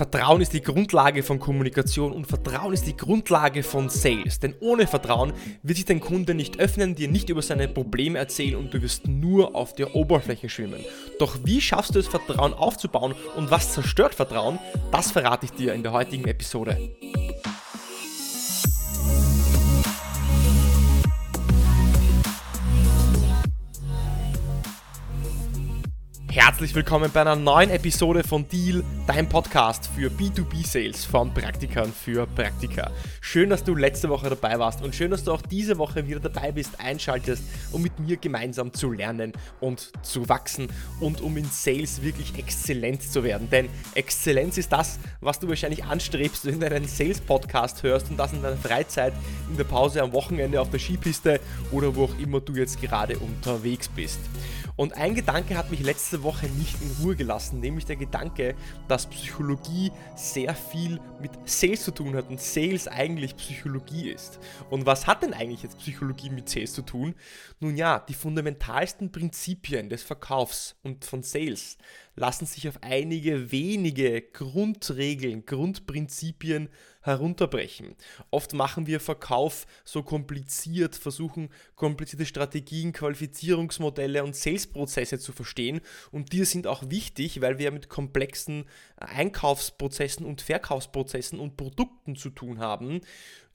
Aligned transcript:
Vertrauen 0.00 0.40
ist 0.40 0.54
die 0.54 0.62
Grundlage 0.62 1.22
von 1.22 1.38
Kommunikation 1.38 2.12
und 2.12 2.26
Vertrauen 2.26 2.72
ist 2.72 2.86
die 2.86 2.96
Grundlage 2.96 3.62
von 3.62 3.90
Sales. 3.90 4.40
Denn 4.40 4.54
ohne 4.60 4.86
Vertrauen 4.86 5.34
wird 5.62 5.76
sich 5.76 5.84
dein 5.84 6.00
Kunde 6.00 6.32
nicht 6.32 6.58
öffnen, 6.58 6.94
dir 6.94 7.06
nicht 7.06 7.28
über 7.28 7.42
seine 7.42 7.68
Probleme 7.68 8.18
erzählen 8.18 8.56
und 8.56 8.72
du 8.72 8.80
wirst 8.80 9.08
nur 9.08 9.54
auf 9.54 9.74
der 9.74 9.94
Oberfläche 9.94 10.48
schwimmen. 10.48 10.82
Doch 11.18 11.40
wie 11.44 11.60
schaffst 11.60 11.96
du 11.96 11.98
es, 11.98 12.08
Vertrauen 12.08 12.54
aufzubauen 12.54 13.14
und 13.36 13.50
was 13.50 13.74
zerstört 13.74 14.14
Vertrauen? 14.14 14.58
Das 14.90 15.10
verrate 15.10 15.44
ich 15.44 15.52
dir 15.52 15.74
in 15.74 15.82
der 15.82 15.92
heutigen 15.92 16.26
Episode. 16.26 16.78
Herzlich 26.32 26.76
willkommen 26.76 27.10
bei 27.12 27.22
einer 27.22 27.34
neuen 27.34 27.70
Episode 27.70 28.22
von 28.22 28.46
Deal, 28.46 28.84
dein 29.08 29.28
Podcast 29.28 29.90
für 29.96 30.08
B2B-Sales 30.10 31.04
von 31.04 31.34
Praktikern 31.34 31.92
für 31.92 32.24
Praktika. 32.24 32.92
Schön, 33.20 33.50
dass 33.50 33.64
du 33.64 33.74
letzte 33.74 34.08
Woche 34.08 34.30
dabei 34.30 34.56
warst 34.60 34.80
und 34.80 34.94
schön, 34.94 35.10
dass 35.10 35.24
du 35.24 35.32
auch 35.32 35.42
diese 35.42 35.76
Woche 35.76 36.06
wieder 36.06 36.20
dabei 36.20 36.52
bist, 36.52 36.78
einschaltest, 36.78 37.42
um 37.72 37.82
mit 37.82 37.98
mir 37.98 38.16
gemeinsam 38.16 38.72
zu 38.72 38.92
lernen 38.92 39.32
und 39.58 39.90
zu 40.02 40.28
wachsen 40.28 40.68
und 41.00 41.20
um 41.20 41.36
in 41.36 41.46
Sales 41.46 42.00
wirklich 42.00 42.38
exzellent 42.38 43.02
zu 43.02 43.24
werden. 43.24 43.50
Denn 43.50 43.68
Exzellenz 43.96 44.56
ist 44.56 44.70
das, 44.70 45.00
was 45.20 45.40
du 45.40 45.48
wahrscheinlich 45.48 45.82
anstrebst, 45.82 46.46
wenn 46.46 46.60
du 46.60 46.66
einen 46.66 46.86
Sales-Podcast 46.86 47.82
hörst 47.82 48.08
und 48.08 48.16
das 48.16 48.32
in 48.32 48.40
deiner 48.40 48.56
Freizeit, 48.56 49.14
in 49.50 49.56
der 49.56 49.64
Pause 49.64 50.00
am 50.00 50.12
Wochenende 50.12 50.60
auf 50.60 50.70
der 50.70 50.78
Skipiste 50.78 51.40
oder 51.72 51.96
wo 51.96 52.04
auch 52.04 52.18
immer 52.20 52.40
du 52.40 52.54
jetzt 52.54 52.80
gerade 52.80 53.18
unterwegs 53.18 53.88
bist. 53.88 54.20
Und 54.80 54.96
ein 54.96 55.14
Gedanke 55.14 55.58
hat 55.58 55.70
mich 55.70 55.80
letzte 55.80 56.22
Woche 56.22 56.46
nicht 56.46 56.80
in 56.80 56.90
Ruhe 57.02 57.14
gelassen, 57.14 57.60
nämlich 57.60 57.84
der 57.84 57.96
Gedanke, 57.96 58.54
dass 58.88 59.10
Psychologie 59.10 59.92
sehr 60.16 60.54
viel 60.54 60.98
mit 61.20 61.32
Sales 61.44 61.84
zu 61.84 61.90
tun 61.90 62.16
hat 62.16 62.30
und 62.30 62.40
Sales 62.40 62.88
eigentlich 62.88 63.36
Psychologie 63.36 64.08
ist. 64.08 64.38
Und 64.70 64.86
was 64.86 65.06
hat 65.06 65.22
denn 65.22 65.34
eigentlich 65.34 65.62
jetzt 65.62 65.80
Psychologie 65.80 66.30
mit 66.30 66.48
Sales 66.48 66.72
zu 66.72 66.80
tun? 66.80 67.14
Nun 67.58 67.76
ja, 67.76 67.98
die 67.98 68.14
fundamentalsten 68.14 69.12
Prinzipien 69.12 69.90
des 69.90 70.02
Verkaufs 70.02 70.76
und 70.82 71.04
von 71.04 71.22
Sales 71.22 71.76
lassen 72.16 72.46
sich 72.46 72.66
auf 72.66 72.82
einige 72.82 73.52
wenige 73.52 74.22
Grundregeln, 74.22 75.44
Grundprinzipien 75.44 76.70
herunterbrechen. 77.00 77.94
Oft 78.30 78.52
machen 78.52 78.86
wir 78.86 79.00
Verkauf 79.00 79.66
so 79.84 80.02
kompliziert, 80.02 80.96
versuchen 80.96 81.50
komplizierte 81.74 82.26
Strategien, 82.26 82.92
Qualifizierungsmodelle 82.92 84.22
und 84.22 84.36
Salesprozesse 84.36 85.18
zu 85.18 85.32
verstehen 85.32 85.80
und 86.10 86.32
die 86.32 86.44
sind 86.44 86.66
auch 86.66 86.90
wichtig, 86.90 87.40
weil 87.40 87.58
wir 87.58 87.70
mit 87.70 87.88
komplexen 87.88 88.64
Einkaufsprozessen 88.96 90.26
und 90.26 90.42
Verkaufsprozessen 90.42 91.38
und 91.38 91.56
Produkten 91.56 92.16
zu 92.16 92.30
tun 92.30 92.58
haben 92.58 93.00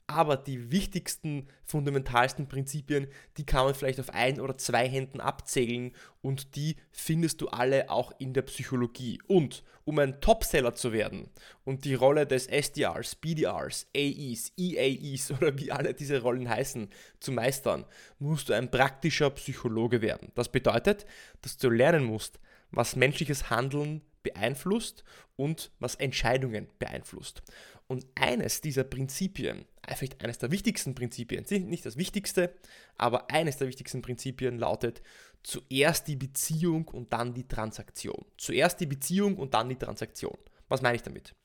aber 0.07 0.37
die 0.37 0.71
wichtigsten, 0.71 1.47
fundamentalsten 1.65 2.47
Prinzipien, 2.47 3.07
die 3.37 3.45
kann 3.45 3.65
man 3.65 3.73
vielleicht 3.73 3.99
auf 3.99 4.11
ein 4.11 4.39
oder 4.39 4.57
zwei 4.57 4.87
Händen 4.87 5.19
abzählen 5.19 5.93
und 6.21 6.55
die 6.55 6.75
findest 6.91 7.41
du 7.41 7.47
alle 7.47 7.89
auch 7.89 8.11
in 8.19 8.33
der 8.33 8.43
Psychologie. 8.43 9.19
Und 9.27 9.63
um 9.83 9.97
ein 9.99 10.21
Topseller 10.21 10.75
zu 10.75 10.93
werden 10.93 11.29
und 11.63 11.85
die 11.85 11.95
Rolle 11.95 12.27
des 12.27 12.47
SDRs, 12.47 13.15
BDRs, 13.15 13.87
AEs, 13.95 14.53
EAEs 14.57 15.31
oder 15.31 15.57
wie 15.57 15.71
alle 15.71 15.93
diese 15.93 16.21
Rollen 16.21 16.49
heißen, 16.49 16.89
zu 17.19 17.31
meistern, 17.31 17.85
musst 18.19 18.49
du 18.49 18.53
ein 18.53 18.69
praktischer 18.69 19.31
Psychologe 19.31 20.01
werden. 20.01 20.31
Das 20.35 20.51
bedeutet, 20.51 21.05
dass 21.41 21.57
du 21.57 21.69
lernen 21.69 22.03
musst, 22.03 22.39
was 22.71 22.95
menschliches 22.95 23.49
Handeln 23.49 24.01
beeinflusst 24.25 25.05
und 25.37 25.71
was 25.79 25.95
Entscheidungen 25.95 26.67
beeinflusst. 26.79 27.43
Und 27.87 28.05
eines 28.15 28.61
dieser 28.61 28.83
Prinzipien, 28.83 29.65
vielleicht 29.95 30.23
eines 30.23 30.39
der 30.39 30.51
wichtigsten 30.51 30.95
Prinzipien, 30.95 31.45
nicht 31.69 31.85
das 31.85 31.97
wichtigste, 31.97 32.53
aber 32.97 33.29
eines 33.31 33.57
der 33.57 33.67
wichtigsten 33.67 34.01
Prinzipien 34.01 34.57
lautet 34.57 35.01
zuerst 35.43 36.07
die 36.07 36.15
Beziehung 36.15 36.87
und 36.87 37.13
dann 37.13 37.35
die 37.35 37.47
Transaktion. 37.47 38.25
Zuerst 38.37 38.79
die 38.79 38.87
Beziehung 38.87 39.37
und 39.37 39.53
dann 39.53 39.69
die 39.69 39.77
Transaktion. 39.77 40.37
Was 40.67 40.81
meine 40.81 40.95
ich 40.95 41.03
damit? 41.03 41.35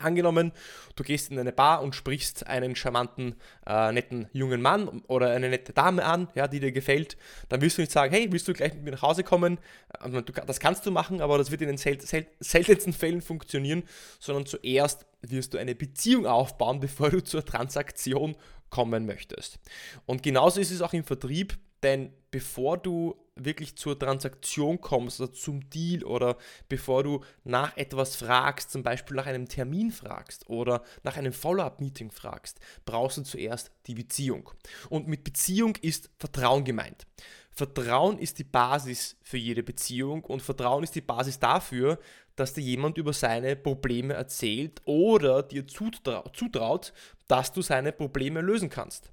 Angenommen, 0.00 0.52
du 0.94 1.02
gehst 1.02 1.32
in 1.32 1.38
eine 1.40 1.52
Bar 1.52 1.82
und 1.82 1.94
sprichst 1.94 2.46
einen 2.46 2.76
charmanten, 2.76 3.34
äh, 3.66 3.90
netten 3.90 4.28
jungen 4.32 4.62
Mann 4.62 5.02
oder 5.08 5.30
eine 5.30 5.48
nette 5.48 5.72
Dame 5.72 6.04
an, 6.04 6.28
ja, 6.36 6.46
die 6.46 6.60
dir 6.60 6.70
gefällt, 6.70 7.16
dann 7.48 7.60
wirst 7.60 7.78
du 7.78 7.82
nicht 7.82 7.90
sagen, 7.90 8.14
hey, 8.14 8.30
willst 8.30 8.46
du 8.46 8.52
gleich 8.52 8.74
mit 8.74 8.84
mir 8.84 8.92
nach 8.92 9.02
Hause 9.02 9.24
kommen? 9.24 9.58
Ähm, 10.04 10.24
das 10.46 10.60
kannst 10.60 10.86
du 10.86 10.92
machen, 10.92 11.20
aber 11.20 11.36
das 11.36 11.50
wird 11.50 11.62
in 11.62 11.68
den 11.68 11.78
sel 11.78 12.00
sel 12.00 12.26
seltensten 12.38 12.92
Fällen 12.92 13.20
funktionieren, 13.20 13.82
sondern 14.20 14.46
zuerst 14.46 15.04
wirst 15.22 15.54
du 15.54 15.58
eine 15.58 15.74
Beziehung 15.74 16.26
aufbauen, 16.26 16.78
bevor 16.80 17.10
du 17.10 17.22
zur 17.22 17.44
Transaktion 17.44 18.36
kommen 18.70 19.04
möchtest. 19.04 19.58
Und 20.06 20.22
genauso 20.22 20.60
ist 20.60 20.70
es 20.70 20.80
auch 20.80 20.92
im 20.92 21.02
Vertrieb, 21.02 21.58
denn 21.82 22.12
bevor 22.30 22.78
du 22.78 23.16
wirklich 23.44 23.76
zur 23.76 23.98
Transaktion 23.98 24.80
kommst 24.80 25.20
oder 25.20 25.32
zum 25.32 25.68
Deal 25.70 26.04
oder 26.04 26.36
bevor 26.68 27.02
du 27.02 27.24
nach 27.44 27.76
etwas 27.76 28.16
fragst, 28.16 28.70
zum 28.70 28.82
Beispiel 28.82 29.16
nach 29.16 29.26
einem 29.26 29.48
Termin 29.48 29.90
fragst 29.90 30.48
oder 30.48 30.82
nach 31.02 31.16
einem 31.16 31.32
Follow-up-Meeting 31.32 32.10
fragst, 32.10 32.60
brauchst 32.84 33.18
du 33.18 33.22
zuerst 33.22 33.70
die 33.86 33.94
Beziehung. 33.94 34.50
Und 34.88 35.08
mit 35.08 35.24
Beziehung 35.24 35.76
ist 35.80 36.10
Vertrauen 36.18 36.64
gemeint. 36.64 37.06
Vertrauen 37.50 38.18
ist 38.18 38.38
die 38.38 38.44
Basis 38.44 39.16
für 39.22 39.36
jede 39.36 39.64
Beziehung 39.64 40.24
und 40.24 40.42
Vertrauen 40.42 40.84
ist 40.84 40.94
die 40.94 41.00
Basis 41.00 41.40
dafür, 41.40 41.98
dass 42.36 42.54
dir 42.54 42.60
jemand 42.60 42.98
über 42.98 43.12
seine 43.12 43.56
Probleme 43.56 44.14
erzählt 44.14 44.80
oder 44.84 45.42
dir 45.42 45.66
zutraut, 45.66 46.92
dass 47.26 47.52
du 47.52 47.62
seine 47.62 47.90
Probleme 47.90 48.42
lösen 48.42 48.70
kannst. 48.70 49.10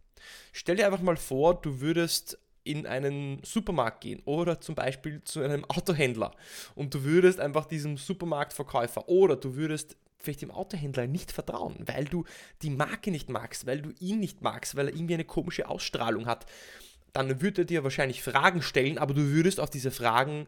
Stell 0.52 0.76
dir 0.76 0.86
einfach 0.86 1.02
mal 1.02 1.18
vor, 1.18 1.60
du 1.60 1.82
würdest 1.82 2.38
in 2.66 2.86
einen 2.86 3.42
Supermarkt 3.44 4.02
gehen 4.02 4.22
oder 4.26 4.60
zum 4.60 4.76
Beispiel 4.76 5.24
zu 5.24 5.42
einem 5.42 5.64
Autohändler 5.66 6.32
und 6.74 6.94
du 6.94 7.04
würdest 7.04 7.40
einfach 7.40 7.66
diesem 7.66 7.96
Supermarktverkäufer 7.96 9.08
oder 9.08 9.38
du 9.38 9.56
würdest 9.56 9.96
vielleicht 10.18 10.42
dem 10.42 10.52
Autohändler 10.52 11.08
nicht 11.08 11.32
vertrauen, 11.32 11.76
weil 11.86 12.06
du 12.06 12.26
die 12.64 12.72
Marke 12.72 13.12
nicht 13.12 13.30
magst, 13.30 13.68
weil 13.68 13.82
du 13.82 13.92
ihn 14.00 14.20
nicht 14.20 14.42
magst, 14.42 14.76
weil 14.76 14.88
er 14.88 14.96
irgendwie 14.96 15.14
eine 15.14 15.26
komische 15.26 15.70
Ausstrahlung 15.70 16.26
hat, 16.26 16.48
dann 17.14 17.42
würde 17.42 17.62
er 17.62 17.66
dir 17.66 17.84
wahrscheinlich 17.84 18.24
Fragen 18.24 18.62
stellen, 18.62 18.98
aber 18.98 19.14
du 19.14 19.22
würdest 19.22 19.60
auf 19.60 19.70
diese 19.70 19.92
Fragen 19.92 20.48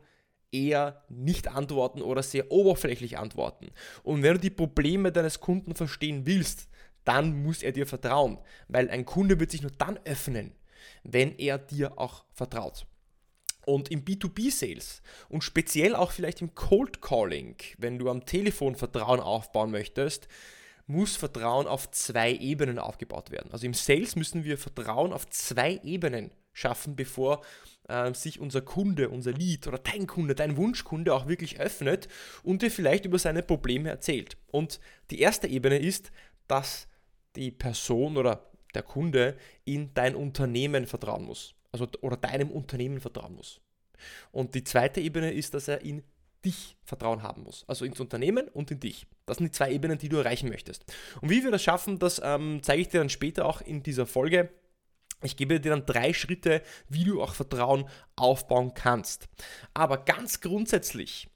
eher 0.52 1.04
nicht 1.10 1.48
antworten 1.48 2.02
oder 2.02 2.24
sehr 2.24 2.52
oberflächlich 2.52 3.18
antworten. 3.18 3.68
Und 4.04 4.24
wenn 4.24 4.34
du 4.34 4.40
die 4.40 4.50
Probleme 4.50 5.12
deines 5.12 5.40
Kunden 5.40 5.76
verstehen 5.76 6.26
willst, 6.26 6.68
dann 7.04 7.42
muss 7.44 7.64
er 7.64 7.72
dir 7.72 7.88
vertrauen, 7.88 8.38
weil 8.68 8.90
ein 8.90 9.06
Kunde 9.06 9.40
wird 9.40 9.52
sich 9.52 9.62
nur 9.62 9.72
dann 9.78 9.98
öffnen, 10.04 10.52
wenn 11.04 11.38
er 11.38 11.58
dir 11.58 11.98
auch 12.00 12.24
vertraut. 12.34 12.86
Und 13.66 13.92
im 13.92 14.06
B2B-Sales 14.06 15.02
und 15.28 15.44
speziell 15.44 15.96
auch 15.96 16.12
vielleicht 16.12 16.42
im 16.42 16.56
Cold 16.56 17.02
Calling, 17.02 17.58
wenn 17.78 18.00
du 18.00 18.10
am 18.10 18.26
Telefon 18.26 18.76
Vertrauen 18.76 19.20
aufbauen 19.20 19.72
möchtest, 19.72 20.30
muss 20.86 21.18
Vertrauen 21.18 21.68
auf 21.68 21.92
zwei 21.92 22.34
Ebenen 22.34 22.80
aufgebaut 22.80 23.30
werden. 23.30 23.52
Also 23.52 23.66
im 23.66 23.74
Sales 23.74 24.16
müssen 24.16 24.46
wir 24.46 24.58
Vertrauen 24.58 25.12
auf 25.12 25.28
zwei 25.30 25.82
Ebenen 25.84 26.32
schaffen, 26.54 26.96
bevor 26.96 27.42
äh, 27.90 28.14
sich 28.14 28.40
unser 28.40 28.62
Kunde, 28.62 29.10
unser 29.10 29.34
Lead 29.34 29.68
oder 29.68 29.78
dein 29.78 30.08
Kunde, 30.08 30.34
dein 30.34 30.58
Wunschkunde 30.58 31.14
auch 31.14 31.28
wirklich 31.28 31.60
öffnet 31.60 32.08
und 32.44 32.62
dir 32.62 32.72
vielleicht 32.72 33.06
über 33.06 33.20
seine 33.20 33.44
Probleme 33.44 33.90
erzählt. 33.90 34.38
Und 34.48 34.80
die 35.12 35.20
erste 35.20 35.48
Ebene 35.48 35.78
ist, 35.78 36.12
dass 36.48 36.88
die 37.36 37.52
Person 37.52 38.18
oder 38.18 38.47
der 38.74 38.84
Kunde 38.84 39.38
in 39.66 39.94
dein 39.94 40.16
Unternehmen 40.16 40.88
vertrauen 40.88 41.26
muss. 41.26 41.56
Also, 41.72 41.88
oder 42.02 42.18
deinem 42.18 42.50
Unternehmen 42.50 43.00
vertrauen 43.00 43.36
muss. 43.36 43.62
Und 44.32 44.56
die 44.56 44.64
zweite 44.64 45.02
Ebene 45.02 45.32
ist, 45.34 45.54
dass 45.54 45.68
er 45.68 45.82
in 45.82 46.04
dich 46.46 46.78
Vertrauen 46.84 47.24
haben 47.24 47.44
muss. 47.44 47.66
Also 47.68 47.86
ins 47.86 48.00
Unternehmen 48.00 48.48
und 48.48 48.72
in 48.72 48.80
dich. 48.80 49.08
Das 49.26 49.38
sind 49.38 49.48
die 49.48 49.52
zwei 49.52 49.72
Ebenen, 49.72 49.98
die 49.98 50.10
du 50.10 50.18
erreichen 50.18 50.50
möchtest. 50.50 50.86
Und 51.22 51.30
wie 51.30 51.44
wir 51.44 51.52
das 51.52 51.64
schaffen, 51.64 52.00
das 52.00 52.22
ähm, 52.24 52.60
zeige 52.62 52.82
ich 52.82 52.90
dir 52.90 53.00
dann 53.00 53.10
später 53.10 53.46
auch 53.46 53.62
in 53.62 53.84
dieser 53.84 54.06
Folge. 54.06 54.50
Ich 55.24 55.36
gebe 55.36 55.60
dir 55.60 55.72
dann 55.72 55.86
drei 55.86 56.14
Schritte, 56.14 56.62
wie 56.90 57.04
du 57.04 57.22
auch 57.22 57.34
Vertrauen 57.34 57.90
aufbauen 58.16 58.74
kannst. 58.76 59.28
Aber 59.74 60.06
ganz 60.06 60.42
grundsätzlich 60.42 61.28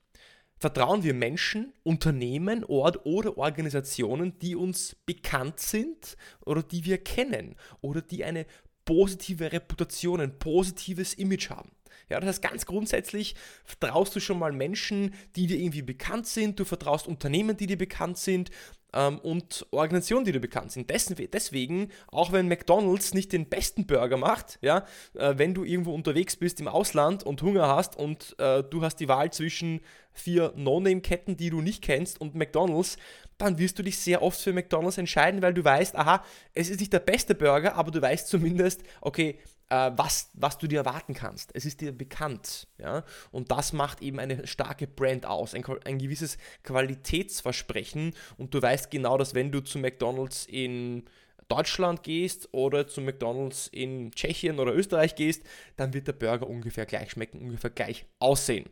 vertrauen 0.62 1.04
wir 1.04 1.16
Menschen, 1.16 1.74
Unternehmen, 1.82 2.64
Ort 2.64 3.04
oder 3.04 3.36
Organisationen, 3.40 4.38
die 4.38 4.56
uns 4.56 4.96
bekannt 5.08 5.60
sind 5.60 6.16
oder 6.46 6.62
die 6.62 6.86
wir 6.86 7.00
kennen 7.00 7.56
oder 7.82 8.04
die 8.04 8.24
eine 8.24 8.46
positive 8.86 9.52
Reputation, 9.52 10.22
ein 10.22 10.38
positives 10.38 11.16
Image 11.16 11.50
haben. 11.50 11.72
Ja, 12.12 12.20
das 12.20 12.28
heißt, 12.30 12.42
ganz 12.42 12.66
grundsätzlich 12.66 13.36
vertraust 13.66 14.16
du 14.16 14.20
schon 14.20 14.40
mal 14.40 14.52
Menschen, 14.52 15.14
die 15.36 15.48
dir 15.48 15.58
irgendwie 15.58 15.82
bekannt 15.82 16.28
sind, 16.28 16.60
du 16.60 16.66
vertraust 16.66 17.08
Unternehmen, 17.08 17.58
die 17.58 17.68
dir 17.68 17.78
bekannt 17.78 18.18
sind, 18.18 18.52
ähm, 18.94 19.20
und 19.20 19.66
Organisationen, 19.72 20.26
die 20.26 20.32
du 20.32 20.40
bekannt 20.40 20.72
sind. 20.72 20.90
Deswegen, 20.90 21.90
auch 22.08 22.32
wenn 22.32 22.48
McDonald's 22.48 23.14
nicht 23.14 23.32
den 23.32 23.48
besten 23.48 23.86
Burger 23.86 24.18
macht, 24.18 24.60
ja, 24.62 24.86
äh, 25.14 25.34
wenn 25.38 25.54
du 25.54 25.64
irgendwo 25.64 25.94
unterwegs 25.94 26.36
bist 26.36 26.60
im 26.60 26.68
Ausland 26.68 27.24
und 27.24 27.42
Hunger 27.42 27.68
hast 27.68 27.96
und 27.96 28.36
äh, 28.40 28.64
du 28.64 28.82
hast 28.84 28.98
die 28.98 29.08
Wahl 29.08 29.32
zwischen 29.32 29.82
vier 30.14 30.54
No-Name-Ketten, 30.56 31.38
die 31.38 31.50
du 31.50 31.62
nicht 31.62 31.82
kennst, 31.82 32.20
und 32.20 32.36
McDonald's, 32.36 32.98
dann 33.38 33.58
wirst 33.58 33.80
du 33.80 33.84
dich 33.84 33.98
sehr 33.98 34.22
oft 34.22 34.40
für 34.40 34.54
McDonald's 34.54 34.98
entscheiden, 34.98 35.42
weil 35.42 35.54
du 35.54 35.64
weißt, 35.64 35.96
aha, 35.96 36.24
es 36.54 36.70
ist 36.70 36.80
nicht 36.80 36.94
der 36.94 37.00
beste 37.00 37.34
Burger, 37.34 37.76
aber 37.76 37.92
du 37.92 38.02
weißt 38.02 38.28
zumindest, 38.28 38.84
okay, 39.00 39.40
äh, 39.72 39.92
was, 39.96 40.30
was 40.34 40.58
du 40.58 40.68
dir 40.68 40.80
erwarten 40.80 41.14
kannst. 41.14 41.56
Es 41.56 41.66
ist 41.66 41.80
dir 41.82 41.94
bekannt. 41.94 42.68
Ja? 42.78 43.04
Und 43.32 43.52
das 43.52 43.72
macht 43.72 44.02
eben 44.02 44.20
eine 44.20 44.46
starke 44.46 44.86
Brand 44.86 45.26
aus, 45.26 45.56
ein, 45.56 45.64
ein 45.86 45.98
gewisses 45.98 46.38
Qualitätsversprechen. 46.64 48.14
Und 48.38 48.54
du 48.54 48.62
weißt 48.62 48.92
genau, 48.92 49.18
dass 49.18 49.34
wenn 49.34 49.52
du 49.52 49.62
zu 49.62 49.80
McDonald's 49.80 50.46
in 50.46 51.06
Deutschland 51.48 52.04
gehst 52.04 52.50
oder 52.52 52.88
zu 52.88 53.02
McDonald's 53.02 53.68
in 53.68 54.12
Tschechien 54.12 54.60
oder 54.60 54.74
Österreich 54.74 55.16
gehst, 55.16 55.44
dann 55.78 55.94
wird 55.94 56.08
der 56.08 56.14
Burger 56.14 56.48
ungefähr 56.48 56.86
gleich 56.86 57.12
schmecken, 57.12 57.40
ungefähr 57.40 57.70
gleich 57.70 58.06
aussehen. 58.20 58.70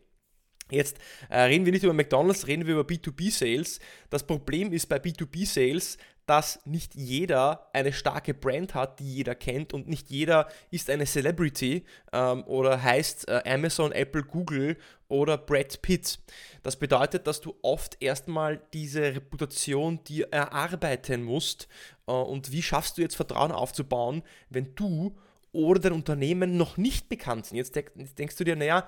Jetzt 0.71 0.97
äh, 1.29 1.39
reden 1.41 1.65
wir 1.65 1.71
nicht 1.71 1.83
über 1.83 1.93
McDonald's, 1.93 2.47
reden 2.47 2.65
wir 2.67 2.75
über 2.75 2.83
B2B-Sales. 2.83 3.79
Das 4.09 4.25
Problem 4.25 4.71
ist 4.71 4.87
bei 4.87 4.97
B2B-Sales, 4.97 5.97
dass 6.29 6.63
nicht 6.63 6.93
jeder 6.93 7.69
eine 7.73 7.91
starke 7.91 8.35
Brand 8.35 8.75
hat, 8.75 8.99
die 8.99 9.15
jeder 9.15 9.33
kennt 9.33 9.73
und 9.73 9.87
nicht 9.87 10.11
jeder 10.11 10.47
ist 10.69 10.91
eine 10.91 11.07
Celebrity 11.07 11.85
ähm, 12.13 12.43
oder 12.43 12.83
heißt 12.83 13.27
äh, 13.27 13.41
Amazon, 13.47 13.91
Apple, 13.91 14.21
Google 14.21 14.77
oder 15.07 15.39
Brad 15.39 15.81
Pitt. 15.81 16.19
Das 16.61 16.75
bedeutet, 16.75 17.25
dass 17.25 17.41
du 17.41 17.55
oft 17.63 17.97
erstmal 17.99 18.61
diese 18.73 19.15
Reputation 19.15 20.03
dir 20.03 20.27
erarbeiten 20.29 21.23
musst 21.23 21.67
äh, 22.05 22.11
und 22.11 22.51
wie 22.51 22.61
schaffst 22.61 22.99
du 22.99 23.01
jetzt 23.01 23.15
Vertrauen 23.15 23.51
aufzubauen, 23.51 24.21
wenn 24.51 24.75
du 24.75 25.17
oder 25.51 25.79
dein 25.79 25.93
Unternehmen 25.93 26.57
noch 26.57 26.77
nicht 26.77 27.09
bekannt 27.09 27.47
sind. 27.47 27.57
Jetzt, 27.57 27.75
denkst 27.75 28.35
du 28.35 28.43
dir, 28.43 28.55
naja, 28.55 28.87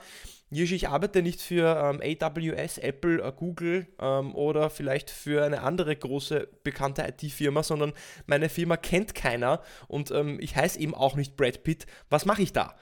ich 0.49 0.89
arbeite 0.89 1.21
nicht 1.21 1.41
für 1.41 1.99
ähm, 2.01 2.01
AWS, 2.01 2.77
Apple, 2.79 3.21
äh, 3.23 3.31
Google 3.35 3.87
ähm, 3.99 4.35
oder 4.35 4.69
vielleicht 4.69 5.09
für 5.09 5.43
eine 5.43 5.61
andere 5.61 5.95
große 5.95 6.49
bekannte 6.63 7.03
IT-Firma, 7.03 7.63
sondern 7.63 7.93
meine 8.25 8.49
Firma 8.49 8.77
kennt 8.77 9.15
keiner 9.15 9.61
und 9.87 10.11
ähm, 10.11 10.37
ich 10.41 10.55
heiße 10.55 10.79
eben 10.79 10.93
auch 10.93 11.15
nicht 11.15 11.37
Brad 11.37 11.63
Pitt. 11.63 11.85
Was 12.09 12.25
mache 12.25 12.41
ich 12.41 12.53
da? 12.53 12.75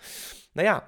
Naja, 0.54 0.84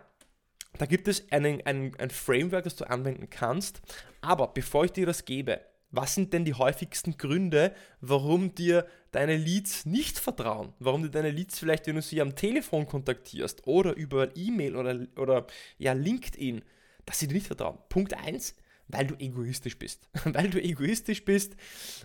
da 0.77 0.85
gibt 0.85 1.07
es 1.07 1.31
einen, 1.31 1.61
ein, 1.65 1.93
ein 1.99 2.09
Framework, 2.09 2.63
das 2.63 2.75
du 2.75 2.89
anwenden 2.89 3.29
kannst. 3.29 3.81
Aber 4.21 4.47
bevor 4.47 4.85
ich 4.85 4.91
dir 4.91 5.05
das 5.05 5.25
gebe, 5.25 5.61
was 5.91 6.15
sind 6.15 6.33
denn 6.33 6.45
die 6.45 6.53
häufigsten 6.53 7.17
Gründe, 7.17 7.73
warum 7.99 8.55
dir 8.55 8.87
deine 9.11 9.35
Leads 9.35 9.85
nicht 9.85 10.17
vertrauen? 10.19 10.73
Warum 10.79 11.03
dir 11.03 11.09
deine 11.09 11.31
Leads 11.31 11.59
vielleicht, 11.59 11.87
wenn 11.87 11.95
du 11.95 12.01
sie 12.01 12.21
am 12.21 12.35
Telefon 12.35 12.87
kontaktierst 12.87 13.67
oder 13.67 13.95
über 13.95 14.35
E-Mail 14.35 14.75
oder, 14.75 15.07
oder 15.17 15.47
ja, 15.77 15.93
LinkedIn, 15.93 16.63
dass 17.05 17.19
sie 17.19 17.27
dir 17.27 17.35
nicht 17.35 17.47
vertrauen? 17.47 17.77
Punkt 17.89 18.13
1, 18.13 18.55
weil 18.87 19.07
du 19.07 19.15
egoistisch 19.15 19.77
bist. 19.77 20.07
weil 20.23 20.49
du 20.49 20.61
egoistisch 20.61 21.25
bist, 21.25 21.55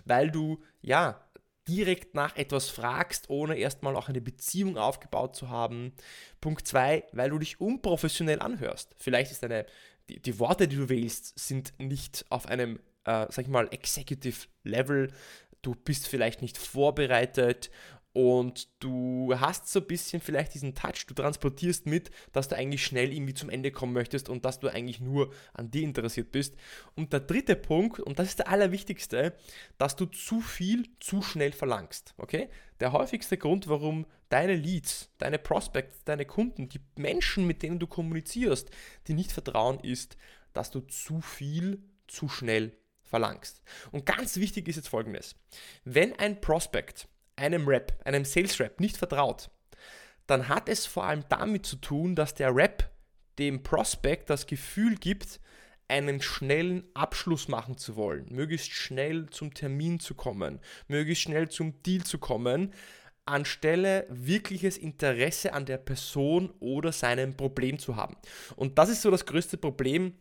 weil 0.05 0.31
du 0.31 0.61
ja 0.81 1.23
direkt 1.67 2.15
nach 2.15 2.35
etwas 2.37 2.69
fragst, 2.69 3.29
ohne 3.29 3.57
erstmal 3.57 3.95
auch 3.95 4.07
eine 4.07 4.21
Beziehung 4.21 4.77
aufgebaut 4.77 5.35
zu 5.35 5.49
haben. 5.49 5.93
Punkt 6.39 6.67
2, 6.67 7.03
weil 7.11 7.29
du 7.29 7.39
dich 7.39 7.59
unprofessionell 7.59 8.41
anhörst. 8.41 8.95
Vielleicht 8.97 9.31
ist 9.31 9.43
deine, 9.43 9.65
die, 10.09 10.21
die 10.21 10.39
Worte, 10.39 10.67
die 10.67 10.77
du 10.77 10.89
wählst, 10.89 11.37
sind 11.37 11.73
nicht 11.77 12.25
auf 12.29 12.47
einem 12.47 12.79
äh, 13.07 13.25
sag 13.29 13.39
ich 13.39 13.47
mal, 13.47 13.67
Executive 13.71 14.47
Level. 14.63 15.11
Du 15.63 15.73
bist 15.73 16.07
vielleicht 16.07 16.41
nicht 16.41 16.57
vorbereitet 16.57 17.71
und 18.13 18.67
du 18.79 19.33
hast 19.37 19.67
so 19.69 19.79
ein 19.79 19.85
bisschen 19.85 20.21
vielleicht 20.21 20.55
diesen 20.55 20.73
Touch, 20.73 21.05
du 21.07 21.13
transportierst 21.13 21.85
mit, 21.85 22.09
dass 22.31 22.47
du 22.47 22.55
eigentlich 22.55 22.83
schnell 22.83 23.13
irgendwie 23.13 23.33
zum 23.35 23.49
Ende 23.49 23.71
kommen 23.71 23.93
möchtest 23.93 24.27
und 24.27 24.43
dass 24.43 24.59
du 24.59 24.69
eigentlich 24.69 24.99
nur 24.99 25.31
an 25.53 25.69
dir 25.69 25.83
interessiert 25.83 26.31
bist. 26.31 26.55
Und 26.95 27.13
der 27.13 27.19
dritte 27.19 27.55
Punkt, 27.55 27.99
und 27.99 28.17
das 28.17 28.29
ist 28.29 28.39
der 28.39 28.49
allerwichtigste, 28.49 29.35
dass 29.77 29.95
du 29.95 30.07
zu 30.07 30.41
viel 30.41 30.89
zu 30.99 31.21
schnell 31.21 31.51
verlangst. 31.51 32.15
Okay? 32.17 32.49
Der 32.79 32.91
häufigste 32.91 33.37
Grund, 33.37 33.67
warum 33.67 34.07
deine 34.29 34.55
Leads, 34.55 35.11
deine 35.19 35.37
Prospects, 35.37 36.03
deine 36.03 36.25
Kunden, 36.25 36.69
die 36.69 36.81
Menschen, 36.95 37.45
mit 37.45 37.61
denen 37.61 37.77
du 37.77 37.85
kommunizierst, 37.85 38.71
die 39.07 39.13
nicht 39.13 39.31
vertrauen, 39.31 39.79
ist, 39.81 40.17
dass 40.53 40.71
du 40.71 40.79
zu 40.79 41.21
viel 41.21 41.83
zu 42.07 42.29
schnell 42.29 42.75
verlangst. 43.07 43.61
Und 43.91 44.05
ganz 44.05 44.37
wichtig 44.37 44.67
ist 44.67 44.75
jetzt 44.75 44.89
folgendes. 44.89 45.35
Wenn 45.83 46.17
ein 46.19 46.41
Prospect 46.41 47.07
einem 47.35 47.67
Rep, 47.67 47.93
einem 48.05 48.25
Sales 48.25 48.59
Rep 48.59 48.79
nicht 48.79 48.97
vertraut, 48.97 49.49
dann 50.25 50.49
hat 50.49 50.69
es 50.69 50.85
vor 50.85 51.05
allem 51.05 51.23
damit 51.29 51.65
zu 51.65 51.77
tun, 51.77 52.15
dass 52.15 52.33
der 52.33 52.55
Rep 52.55 52.89
dem 53.39 53.63
Prospect 53.63 54.29
das 54.29 54.45
Gefühl 54.45 54.95
gibt, 54.95 55.39
einen 55.87 56.21
schnellen 56.21 56.83
Abschluss 56.93 57.47
machen 57.47 57.77
zu 57.77 57.95
wollen, 57.95 58.27
möglichst 58.29 58.71
schnell 58.71 59.29
zum 59.29 59.53
Termin 59.53 59.99
zu 59.99 60.15
kommen, 60.15 60.59
möglichst 60.87 61.23
schnell 61.23 61.47
zum 61.49 61.81
Deal 61.83 62.03
zu 62.03 62.17
kommen, 62.17 62.73
anstelle 63.25 64.05
wirkliches 64.09 64.77
Interesse 64.77 65.53
an 65.53 65.65
der 65.65 65.77
Person 65.77 66.53
oder 66.59 66.91
seinem 66.91 67.35
Problem 67.35 67.79
zu 67.79 67.95
haben. 67.95 68.17
Und 68.55 68.77
das 68.77 68.89
ist 68.89 69.01
so 69.01 69.11
das 69.11 69.25
größte 69.25 69.57
Problem, 69.57 70.13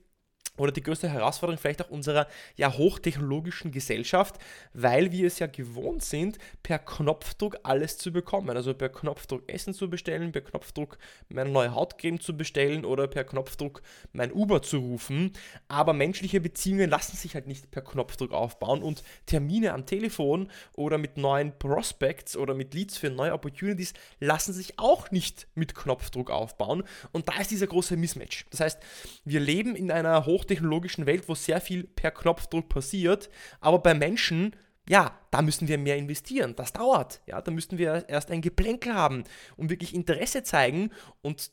oder 0.57 0.73
die 0.73 0.83
größte 0.83 1.09
Herausforderung 1.09 1.59
vielleicht 1.59 1.83
auch 1.83 1.91
unserer 1.91 2.27
ja 2.57 2.73
hochtechnologischen 2.73 3.73
Gesellschaft, 3.73 4.37
weil 4.73 5.13
wir 5.13 5.27
es 5.27 5.39
ja 5.39 5.47
gewohnt 5.47 6.03
sind, 6.03 6.39
per 6.63 6.79
Knopfdruck 6.79 7.59
alles 7.63 7.99
zu 7.99 8.13
bekommen. 8.13 8.57
Also 8.57 8.75
per 8.75 8.89
Knopfdruck 8.89 9.49
Essen 9.49 9.75
zu 9.75 9.91
bestellen, 9.91 10.33
per 10.33 10.43
Knopfdruck 10.43 10.99
meine 11.29 11.51
neue 11.51 11.75
Hautcreme 11.75 12.21
zu 12.21 12.37
bestellen 12.37 12.85
oder 12.85 13.07
per 13.07 13.25
Knopfdruck 13.25 13.83
mein 14.13 14.33
Uber 14.33 14.63
zu 14.63 14.79
rufen. 14.79 15.33
Aber 15.69 15.93
menschliche 15.93 16.41
Beziehungen 16.41 16.91
lassen 16.91 17.17
sich 17.17 17.35
halt 17.35 17.47
nicht 17.47 17.71
per 17.71 17.83
Knopfdruck 17.83 18.33
aufbauen 18.33 18.83
und 18.83 19.03
Termine 19.27 19.73
am 19.73 19.87
Telefon 19.87 20.51
oder 20.75 20.99
mit 20.99 21.17
neuen 21.17 21.59
Prospects 21.59 22.37
oder 22.37 22.55
mit 22.55 22.75
Leads 22.75 22.97
für 22.97 23.11
neue 23.11 23.33
Opportunities 23.33 23.93
lassen 24.21 24.53
sich 24.53 24.79
auch 24.79 25.11
nicht 25.11 25.47
mit 25.55 25.75
Knopfdruck 25.75 26.31
aufbauen. 26.31 26.85
Und 27.13 27.29
da 27.29 27.41
ist 27.41 27.51
dieser 27.51 27.67
große 27.67 27.97
Mismatch. 27.97 28.47
Das 28.51 28.61
heißt, 28.61 28.79
wir 29.25 29.41
leben 29.41 29.77
in 29.77 29.91
einer 29.91 30.27
hoch 30.27 30.45
hochtechnologischen 30.47 31.07
Welt, 31.07 31.29
wo 31.29 31.35
sehr 31.35 31.61
viel 31.61 31.85
per 31.85 32.11
Knopfdruck 32.11 32.69
passiert, 32.69 33.29
aber 33.61 33.81
bei 33.81 33.95
Menschen, 33.95 34.55
ja, 34.89 35.19
da 35.31 35.43
müssen 35.43 35.67
wir 35.67 35.79
mehr 35.79 35.97
investieren. 35.97 36.55
Das 36.55 36.73
dauert. 36.73 37.21
Ja, 37.27 37.43
da 37.43 37.51
müssten 37.51 37.79
wir 37.79 38.09
erst 38.09 38.31
ein 38.31 38.41
Geplänkel 38.41 38.95
haben 38.95 39.25
und 39.57 39.71
wirklich 39.71 39.95
Interesse 39.95 40.45
zeigen 40.45 40.91
und 41.23 41.51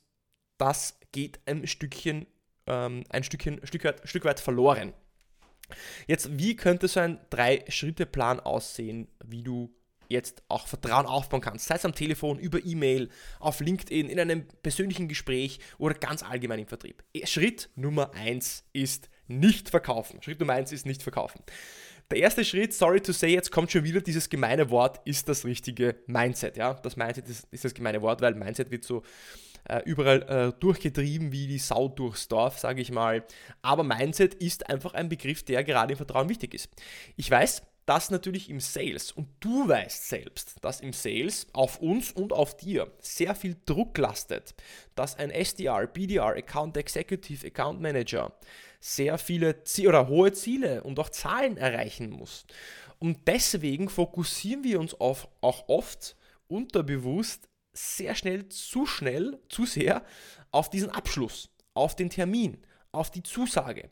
das 0.60 1.00
geht 1.12 1.40
ein 1.46 1.66
Stückchen, 1.66 2.28
ähm, 2.68 3.04
ein 3.10 3.24
Stückchen, 3.24 3.60
Stück 3.66 3.84
weit, 3.86 4.08
Stück 4.08 4.26
weit 4.26 4.40
verloren. 4.40 4.94
Jetzt, 6.06 6.38
wie 6.38 6.56
könnte 6.56 6.88
so 6.88 7.00
ein 7.00 7.20
Drei-Schritte-Plan 7.32 8.40
aussehen, 8.40 9.08
wie 9.26 9.42
du 9.42 9.74
jetzt 10.14 10.44
auch 10.48 10.68
Vertrauen 10.68 11.06
aufbauen 11.06 11.42
kannst, 11.42 11.68
sei 11.68 11.76
es 11.76 11.86
am 11.86 11.94
Telefon, 11.94 12.40
über 12.40 12.64
E-Mail, 12.64 13.10
auf 13.40 13.60
LinkedIn, 13.60 14.10
in 14.10 14.20
einem 14.20 14.48
persönlichen 14.62 15.08
Gespräch 15.08 15.60
oder 15.78 15.96
ganz 15.96 16.24
allgemein 16.24 16.60
im 16.60 16.68
Vertrieb. 16.68 17.04
Schritt 17.26 17.70
Nummer 17.76 18.14
eins 18.14 18.64
ist 18.72 19.10
nicht 19.28 19.70
verkaufen. 19.70 20.22
Schritt 20.22 20.40
Nummer 20.40 20.54
eins 20.54 20.72
ist 20.72 20.86
nicht 20.86 21.04
verkaufen. 21.04 21.42
Der 22.12 22.20
erste 22.20 22.46
Schritt, 22.46 22.74
sorry 22.74 23.02
to 23.02 23.12
say, 23.12 23.34
jetzt 23.34 23.52
kommt 23.52 23.72
schon 23.72 23.84
wieder 23.84 24.02
dieses 24.02 24.30
gemeine 24.30 24.70
Wort, 24.70 25.02
ist 25.06 25.30
das 25.30 25.46
richtige 25.46 25.96
Mindset. 26.06 26.58
Ja? 26.58 26.76
Das 26.76 26.96
Mindset 26.96 27.28
ist, 27.28 27.48
ist 27.52 27.66
das 27.66 27.74
gemeine 27.74 28.02
Wort, 28.02 28.22
weil 28.22 28.36
Mindset 28.36 28.72
wird 28.72 28.84
so 28.84 29.04
äh, 29.68 29.82
überall 29.86 30.22
äh, 30.24 30.60
durchgetrieben 30.60 31.32
wie 31.32 31.48
die 31.48 31.58
Sau 31.58 31.88
durchs 31.88 32.28
Dorf, 32.28 32.60
sage 32.60 32.82
ich 32.82 32.92
mal. 32.92 33.26
Aber 33.62 33.84
Mindset 33.84 34.36
ist 34.36 34.70
einfach 34.70 34.94
ein 34.94 35.10
Begriff, 35.10 35.44
der 35.44 35.64
gerade 35.64 35.94
im 35.94 35.98
Vertrauen 35.98 36.30
wichtig 36.30 36.54
ist. 36.54 36.70
Ich 37.16 37.32
weiß, 37.32 37.64
dass 37.86 38.10
natürlich 38.10 38.50
im 38.50 38.60
Sales, 38.60 39.12
und 39.12 39.28
du 39.40 39.68
weißt 39.68 40.08
selbst, 40.10 40.64
dass 40.64 40.82
im 40.82 40.94
Sales 40.94 41.48
auf 41.54 41.80
uns 41.80 42.12
und 42.12 42.32
auf 42.32 42.56
dir 42.56 42.92
sehr 43.00 43.36
viel 43.36 43.58
Druck 43.66 43.98
lastet, 43.98 44.56
dass 44.96 45.18
ein 45.18 45.32
SDR, 45.32 45.88
BDR, 45.88 46.36
Account 46.36 46.78
Executive, 46.78 47.46
Account 47.46 47.82
Manager 47.82 48.34
sehr 48.80 49.18
viele 49.18 49.64
Ziele 49.64 49.90
oder 49.90 50.08
hohe 50.08 50.34
Ziele 50.34 50.84
und 50.84 51.00
auch 51.00 51.10
Zahlen 51.10 51.58
erreichen 51.58 52.10
muss. 52.10 52.46
Und 53.00 53.28
deswegen 53.28 53.90
fokussieren 53.90 54.64
wir 54.64 54.80
uns 54.80 54.94
auf, 54.94 55.28
auch 55.42 55.68
oft 55.68 56.16
unterbewusst 56.48 57.50
sehr 57.74 58.16
schnell, 58.16 58.48
zu 58.50 58.86
schnell, 58.86 59.40
zu 59.50 59.66
sehr 59.66 60.06
auf 60.52 60.70
diesen 60.70 60.90
Abschluss, 60.90 61.50
auf 61.74 61.96
den 61.96 62.10
Termin, 62.10 62.62
auf 62.92 63.10
die 63.12 63.24
Zusage. 63.24 63.90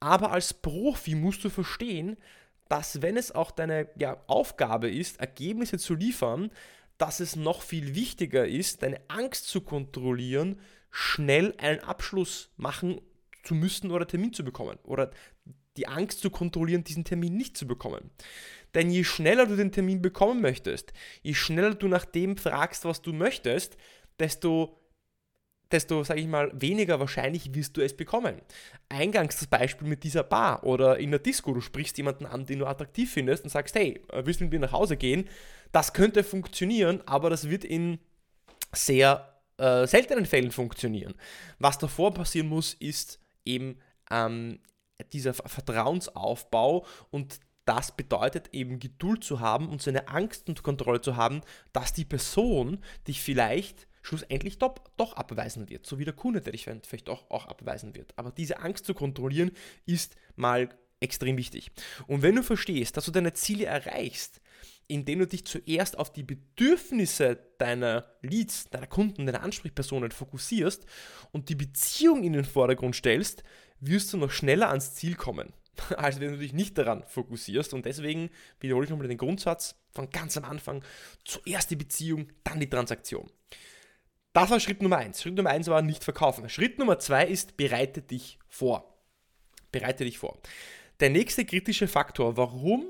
Aber 0.00 0.32
als 0.32 0.52
Profi 0.52 1.14
musst 1.14 1.44
du 1.44 1.48
verstehen, 1.48 2.16
dass 2.72 3.02
wenn 3.02 3.18
es 3.18 3.32
auch 3.32 3.50
deine 3.50 3.90
ja, 3.98 4.16
Aufgabe 4.28 4.88
ist, 4.90 5.20
Ergebnisse 5.20 5.76
zu 5.76 5.94
liefern, 5.94 6.50
dass 6.96 7.20
es 7.20 7.36
noch 7.36 7.60
viel 7.60 7.94
wichtiger 7.94 8.48
ist, 8.48 8.82
deine 8.82 8.98
Angst 9.08 9.46
zu 9.48 9.60
kontrollieren, 9.60 10.58
schnell 10.90 11.54
einen 11.58 11.80
Abschluss 11.80 12.48
machen 12.56 13.02
zu 13.42 13.54
müssen 13.54 13.90
oder 13.90 14.06
Termin 14.06 14.32
zu 14.32 14.42
bekommen 14.42 14.78
oder 14.84 15.10
die 15.76 15.86
Angst 15.86 16.20
zu 16.20 16.30
kontrollieren, 16.30 16.82
diesen 16.82 17.04
Termin 17.04 17.36
nicht 17.36 17.58
zu 17.58 17.66
bekommen. 17.66 18.10
Denn 18.74 18.90
je 18.90 19.04
schneller 19.04 19.44
du 19.44 19.54
den 19.56 19.72
Termin 19.72 20.00
bekommen 20.00 20.40
möchtest, 20.40 20.94
je 21.20 21.34
schneller 21.34 21.74
du 21.74 21.88
nach 21.88 22.06
dem 22.06 22.38
fragst, 22.38 22.86
was 22.86 23.02
du 23.02 23.12
möchtest, 23.12 23.76
desto 24.18 24.81
desto, 25.72 26.04
sage 26.04 26.20
ich 26.20 26.26
mal, 26.26 26.50
weniger 26.54 27.00
wahrscheinlich 27.00 27.54
wirst 27.54 27.76
du 27.76 27.80
es 27.80 27.96
bekommen. 27.96 28.40
Eingangs 28.88 29.38
das 29.38 29.46
Beispiel 29.46 29.88
mit 29.88 30.04
dieser 30.04 30.22
Bar 30.22 30.64
oder 30.64 30.98
in 30.98 31.10
der 31.10 31.20
Disco, 31.20 31.52
du 31.52 31.60
sprichst 31.60 31.96
jemanden 31.98 32.26
an, 32.26 32.46
den 32.46 32.58
du 32.58 32.66
attraktiv 32.66 33.12
findest 33.12 33.44
und 33.44 33.50
sagst, 33.50 33.74
hey, 33.74 34.02
willst 34.12 34.40
du 34.40 34.44
mit 34.44 34.52
mir 34.52 34.60
nach 34.60 34.72
Hause 34.72 34.96
gehen? 34.96 35.28
Das 35.72 35.92
könnte 35.92 36.24
funktionieren, 36.24 37.00
aber 37.06 37.30
das 37.30 37.48
wird 37.48 37.64
in 37.64 37.98
sehr 38.72 39.40
äh, 39.58 39.86
seltenen 39.86 40.26
Fällen 40.26 40.50
funktionieren. 40.50 41.14
Was 41.58 41.78
davor 41.78 42.12
passieren 42.14 42.48
muss, 42.48 42.74
ist 42.74 43.18
eben 43.44 43.78
ähm, 44.10 44.60
dieser 45.12 45.34
Vertrauensaufbau 45.34 46.86
und 47.10 47.40
das 47.64 47.92
bedeutet 47.96 48.48
eben 48.52 48.80
Geduld 48.80 49.22
zu 49.22 49.40
haben 49.40 49.68
und 49.68 49.80
seine 49.82 50.08
Angst 50.08 50.48
und 50.48 50.62
Kontrolle 50.62 51.00
zu 51.00 51.16
haben, 51.16 51.42
dass 51.72 51.92
die 51.92 52.04
Person 52.04 52.82
dich 53.06 53.20
vielleicht 53.20 53.86
schlussendlich 54.02 54.58
doch, 54.58 54.74
doch 54.96 55.14
abweisen 55.14 55.70
wird, 55.70 55.86
so 55.86 55.98
wie 55.98 56.04
der 56.04 56.14
Kunde, 56.14 56.40
der 56.40 56.52
dich 56.52 56.64
vielleicht 56.64 57.08
auch, 57.08 57.30
auch 57.30 57.46
abweisen 57.46 57.94
wird. 57.94 58.12
Aber 58.16 58.30
diese 58.30 58.58
Angst 58.60 58.84
zu 58.84 58.94
kontrollieren 58.94 59.52
ist 59.86 60.16
mal 60.36 60.68
extrem 61.00 61.36
wichtig. 61.36 61.70
Und 62.06 62.22
wenn 62.22 62.36
du 62.36 62.42
verstehst, 62.42 62.96
dass 62.96 63.04
du 63.04 63.10
deine 63.10 63.32
Ziele 63.32 63.66
erreichst, 63.66 64.40
indem 64.88 65.20
du 65.20 65.26
dich 65.26 65.44
zuerst 65.46 65.98
auf 65.98 66.12
die 66.12 66.22
Bedürfnisse 66.22 67.38
deiner 67.58 68.06
Leads, 68.22 68.68
deiner 68.70 68.86
Kunden, 68.86 69.26
deiner 69.26 69.42
Ansprechpersonen 69.42 70.10
fokussierst 70.10 70.84
und 71.30 71.48
die 71.48 71.54
Beziehung 71.54 72.24
in 72.24 72.32
den 72.32 72.44
Vordergrund 72.44 72.96
stellst, 72.96 73.42
wirst 73.80 74.12
du 74.12 74.16
noch 74.16 74.30
schneller 74.30 74.68
ans 74.68 74.94
Ziel 74.94 75.14
kommen, 75.14 75.52
als 75.96 76.20
wenn 76.20 76.32
du 76.32 76.38
dich 76.38 76.52
nicht 76.52 76.76
daran 76.78 77.04
fokussierst. 77.06 77.74
Und 77.74 77.86
deswegen 77.86 78.30
wiederhole 78.60 78.84
ich 78.84 78.90
nochmal 78.90 79.08
den 79.08 79.18
Grundsatz 79.18 79.76
von 79.90 80.10
ganz 80.10 80.36
am 80.36 80.44
Anfang, 80.44 80.84
zuerst 81.24 81.70
die 81.70 81.76
Beziehung, 81.76 82.28
dann 82.44 82.60
die 82.60 82.70
Transaktion. 82.70 83.30
Das 84.32 84.50
war 84.50 84.60
Schritt 84.60 84.82
Nummer 84.82 84.98
eins. 84.98 85.22
Schritt 85.22 85.34
Nummer 85.34 85.50
eins 85.50 85.68
war 85.68 85.82
nicht 85.82 86.04
verkaufen. 86.04 86.48
Schritt 86.48 86.78
Nummer 86.78 86.98
zwei 86.98 87.26
ist, 87.26 87.56
bereite 87.56 88.00
dich 88.00 88.38
vor. 88.48 88.96
Bereite 89.70 90.04
dich 90.04 90.18
vor. 90.18 90.38
Der 91.00 91.10
nächste 91.10 91.44
kritische 91.44 91.88
Faktor, 91.88 92.36
warum 92.36 92.84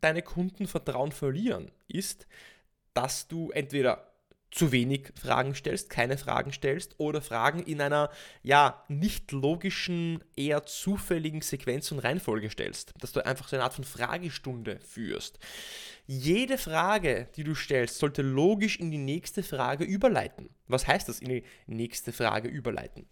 deine 0.00 0.22
Kunden 0.22 0.66
Vertrauen 0.66 1.12
verlieren, 1.12 1.70
ist, 1.88 2.26
dass 2.94 3.28
du 3.28 3.50
entweder 3.50 4.12
zu 4.50 4.72
wenig 4.72 5.12
Fragen 5.20 5.54
stellst, 5.54 5.90
keine 5.90 6.16
Fragen 6.16 6.52
stellst 6.52 6.98
oder 6.98 7.20
Fragen 7.20 7.62
in 7.62 7.80
einer 7.80 8.10
ja 8.42 8.84
nicht 8.88 9.32
logischen, 9.32 10.22
eher 10.36 10.64
zufälligen 10.64 11.42
Sequenz 11.42 11.90
und 11.92 11.98
Reihenfolge 11.98 12.48
stellst, 12.50 12.94
dass 13.00 13.12
du 13.12 13.24
einfach 13.24 13.48
so 13.48 13.56
eine 13.56 13.64
Art 13.64 13.74
von 13.74 13.84
Fragestunde 13.84 14.78
führst. 14.80 15.38
Jede 16.08 16.56
Frage, 16.56 17.28
die 17.34 17.42
du 17.42 17.54
stellst, 17.54 17.98
sollte 17.98 18.22
logisch 18.22 18.78
in 18.78 18.92
die 18.92 18.98
nächste 18.98 19.42
Frage 19.42 19.84
überleiten. 19.84 20.50
Was 20.68 20.86
heißt 20.86 21.08
das, 21.08 21.20
in 21.20 21.28
die 21.28 21.44
nächste 21.66 22.12
Frage 22.12 22.48
überleiten? 22.48 23.06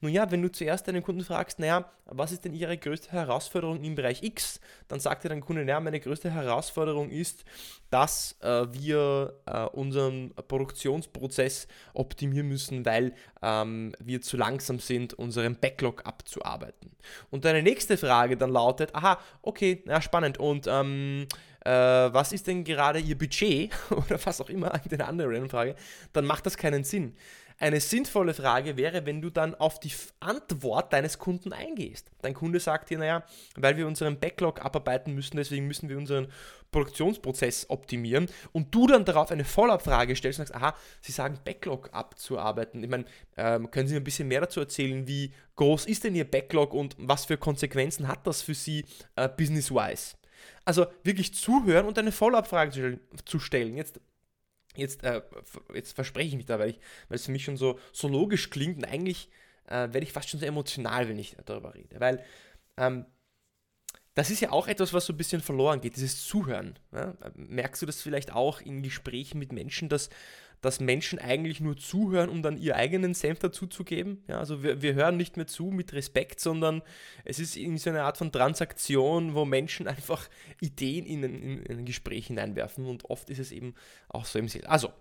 Nun 0.00 0.12
ja, 0.12 0.30
wenn 0.30 0.42
du 0.42 0.50
zuerst 0.50 0.86
deinen 0.88 1.02
Kunden 1.02 1.24
fragst, 1.24 1.58
naja, 1.60 1.90
was 2.06 2.32
ist 2.32 2.44
denn 2.44 2.54
Ihre 2.54 2.76
größte 2.76 3.12
Herausforderung 3.12 3.82
im 3.82 3.94
Bereich 3.94 4.22
X? 4.22 4.60
Dann 4.88 4.98
sagt 4.98 5.24
dir 5.24 5.28
dein 5.28 5.40
Kunde, 5.40 5.64
naja, 5.64 5.78
meine 5.80 6.00
größte 6.00 6.30
Herausforderung 6.30 7.10
ist, 7.10 7.44
dass 7.90 8.36
äh, 8.40 8.66
wir 8.72 9.34
äh, 9.46 9.64
unseren 9.66 10.32
Produktionsprozess 10.34 11.68
optimieren 11.94 12.48
müssen, 12.48 12.84
weil 12.84 13.14
ähm, 13.42 13.92
wir 14.00 14.22
zu 14.22 14.36
langsam 14.36 14.80
sind, 14.80 15.14
unseren 15.14 15.56
Backlog 15.56 16.06
abzuarbeiten. 16.06 16.90
Und 17.30 17.44
deine 17.44 17.62
nächste 17.62 17.96
Frage 17.96 18.36
dann 18.36 18.50
lautet, 18.50 18.94
aha, 18.94 19.18
okay, 19.42 19.82
na 19.86 20.00
spannend, 20.00 20.38
und 20.38 20.66
ähm, 20.68 21.26
äh, 21.64 21.70
was 21.70 22.32
ist 22.32 22.46
denn 22.46 22.64
gerade 22.64 22.98
Ihr 22.98 23.18
Budget 23.18 23.70
oder 23.90 24.18
was 24.24 24.40
auch 24.40 24.50
immer, 24.50 24.72
eine 24.72 25.04
andere 25.06 25.48
Frage, 25.48 25.74
dann 26.12 26.24
macht 26.24 26.46
das 26.46 26.56
keinen 26.56 26.84
Sinn. 26.84 27.14
Eine 27.60 27.78
sinnvolle 27.80 28.32
Frage 28.32 28.78
wäre, 28.78 29.04
wenn 29.04 29.20
du 29.20 29.28
dann 29.28 29.54
auf 29.54 29.80
die 29.80 29.92
Antwort 30.18 30.94
deines 30.94 31.18
Kunden 31.18 31.52
eingehst. 31.52 32.10
Dein 32.22 32.32
Kunde 32.32 32.58
sagt 32.58 32.88
dir, 32.88 32.96
naja, 32.96 33.22
weil 33.54 33.76
wir 33.76 33.86
unseren 33.86 34.18
Backlog 34.18 34.64
abarbeiten 34.64 35.14
müssen, 35.14 35.36
deswegen 35.36 35.66
müssen 35.66 35.90
wir 35.90 35.98
unseren 35.98 36.28
Produktionsprozess 36.72 37.68
optimieren 37.68 38.30
und 38.52 38.74
du 38.74 38.86
dann 38.86 39.04
darauf 39.04 39.30
eine 39.30 39.44
Follow-up-Frage 39.44 40.16
stellst 40.16 40.40
und 40.40 40.46
sagst, 40.46 40.62
aha, 40.62 40.74
Sie 41.02 41.12
sagen 41.12 41.38
Backlog 41.44 41.90
abzuarbeiten. 41.92 42.82
Ich 42.82 42.88
meine, 42.88 43.04
ähm, 43.36 43.70
können 43.70 43.88
Sie 43.88 43.94
mir 43.94 44.00
ein 44.00 44.04
bisschen 44.04 44.28
mehr 44.28 44.40
dazu 44.40 44.60
erzählen, 44.60 45.06
wie 45.06 45.34
groß 45.56 45.84
ist 45.84 46.04
denn 46.04 46.14
Ihr 46.14 46.30
Backlog 46.30 46.72
und 46.72 46.96
was 46.98 47.26
für 47.26 47.36
Konsequenzen 47.36 48.08
hat 48.08 48.26
das 48.26 48.40
für 48.40 48.54
Sie 48.54 48.86
äh, 49.16 49.28
business-wise? 49.28 50.14
Also 50.64 50.86
wirklich 51.04 51.34
zuhören 51.34 51.86
und 51.86 51.98
eine 51.98 52.12
Follow-up-Frage 52.12 53.00
zu 53.24 53.38
stellen. 53.38 53.76
Jetzt, 53.76 54.00
jetzt, 54.76 55.02
äh, 55.04 55.22
jetzt 55.74 55.92
verspreche 55.92 56.28
ich 56.28 56.36
mich 56.36 56.46
da, 56.46 56.58
weil, 56.58 56.70
ich, 56.70 56.80
weil 57.08 57.16
es 57.16 57.26
für 57.26 57.32
mich 57.32 57.44
schon 57.44 57.56
so, 57.56 57.78
so 57.92 58.08
logisch 58.08 58.50
klingt 58.50 58.78
und 58.78 58.84
eigentlich 58.84 59.28
äh, 59.66 59.92
werde 59.92 60.02
ich 60.02 60.12
fast 60.12 60.28
schon 60.28 60.40
so 60.40 60.46
emotional, 60.46 61.08
wenn 61.08 61.18
ich 61.18 61.36
darüber 61.44 61.74
rede. 61.74 62.00
Weil 62.00 62.24
ähm, 62.76 63.06
das 64.14 64.30
ist 64.30 64.40
ja 64.40 64.50
auch 64.50 64.66
etwas, 64.68 64.92
was 64.92 65.06
so 65.06 65.12
ein 65.12 65.16
bisschen 65.16 65.40
verloren 65.40 65.80
geht, 65.80 65.96
dieses 65.96 66.26
Zuhören. 66.26 66.78
Ja? 66.92 67.14
Merkst 67.34 67.80
du 67.80 67.86
das 67.86 68.02
vielleicht 68.02 68.32
auch 68.32 68.60
in 68.60 68.82
Gesprächen 68.82 69.38
mit 69.38 69.52
Menschen, 69.52 69.88
dass 69.88 70.10
dass 70.60 70.80
Menschen 70.80 71.18
eigentlich 71.18 71.60
nur 71.60 71.76
zuhören, 71.76 72.28
um 72.28 72.42
dann 72.42 72.58
ihren 72.58 72.76
eigenen 72.76 73.14
Senf 73.14 73.38
dazuzugeben. 73.38 74.22
Ja, 74.28 74.38
also 74.38 74.62
wir, 74.62 74.82
wir 74.82 74.94
hören 74.94 75.16
nicht 75.16 75.36
mehr 75.36 75.46
zu 75.46 75.66
mit 75.66 75.92
Respekt, 75.92 76.40
sondern 76.40 76.82
es 77.24 77.38
ist 77.38 77.56
in 77.56 77.78
so 77.78 77.90
eine 77.90 78.02
Art 78.02 78.18
von 78.18 78.32
Transaktion, 78.32 79.34
wo 79.34 79.44
Menschen 79.44 79.86
einfach 79.88 80.28
Ideen 80.60 81.06
in, 81.06 81.22
in, 81.22 81.62
in 81.62 81.78
ein 81.78 81.84
Gespräch 81.84 82.26
hineinwerfen 82.26 82.86
und 82.86 83.08
oft 83.08 83.30
ist 83.30 83.38
es 83.38 83.52
eben 83.52 83.74
auch 84.08 84.24
so 84.24 84.38
im 84.38 84.48
Sinn. 84.48 84.66
Also, 84.66 84.92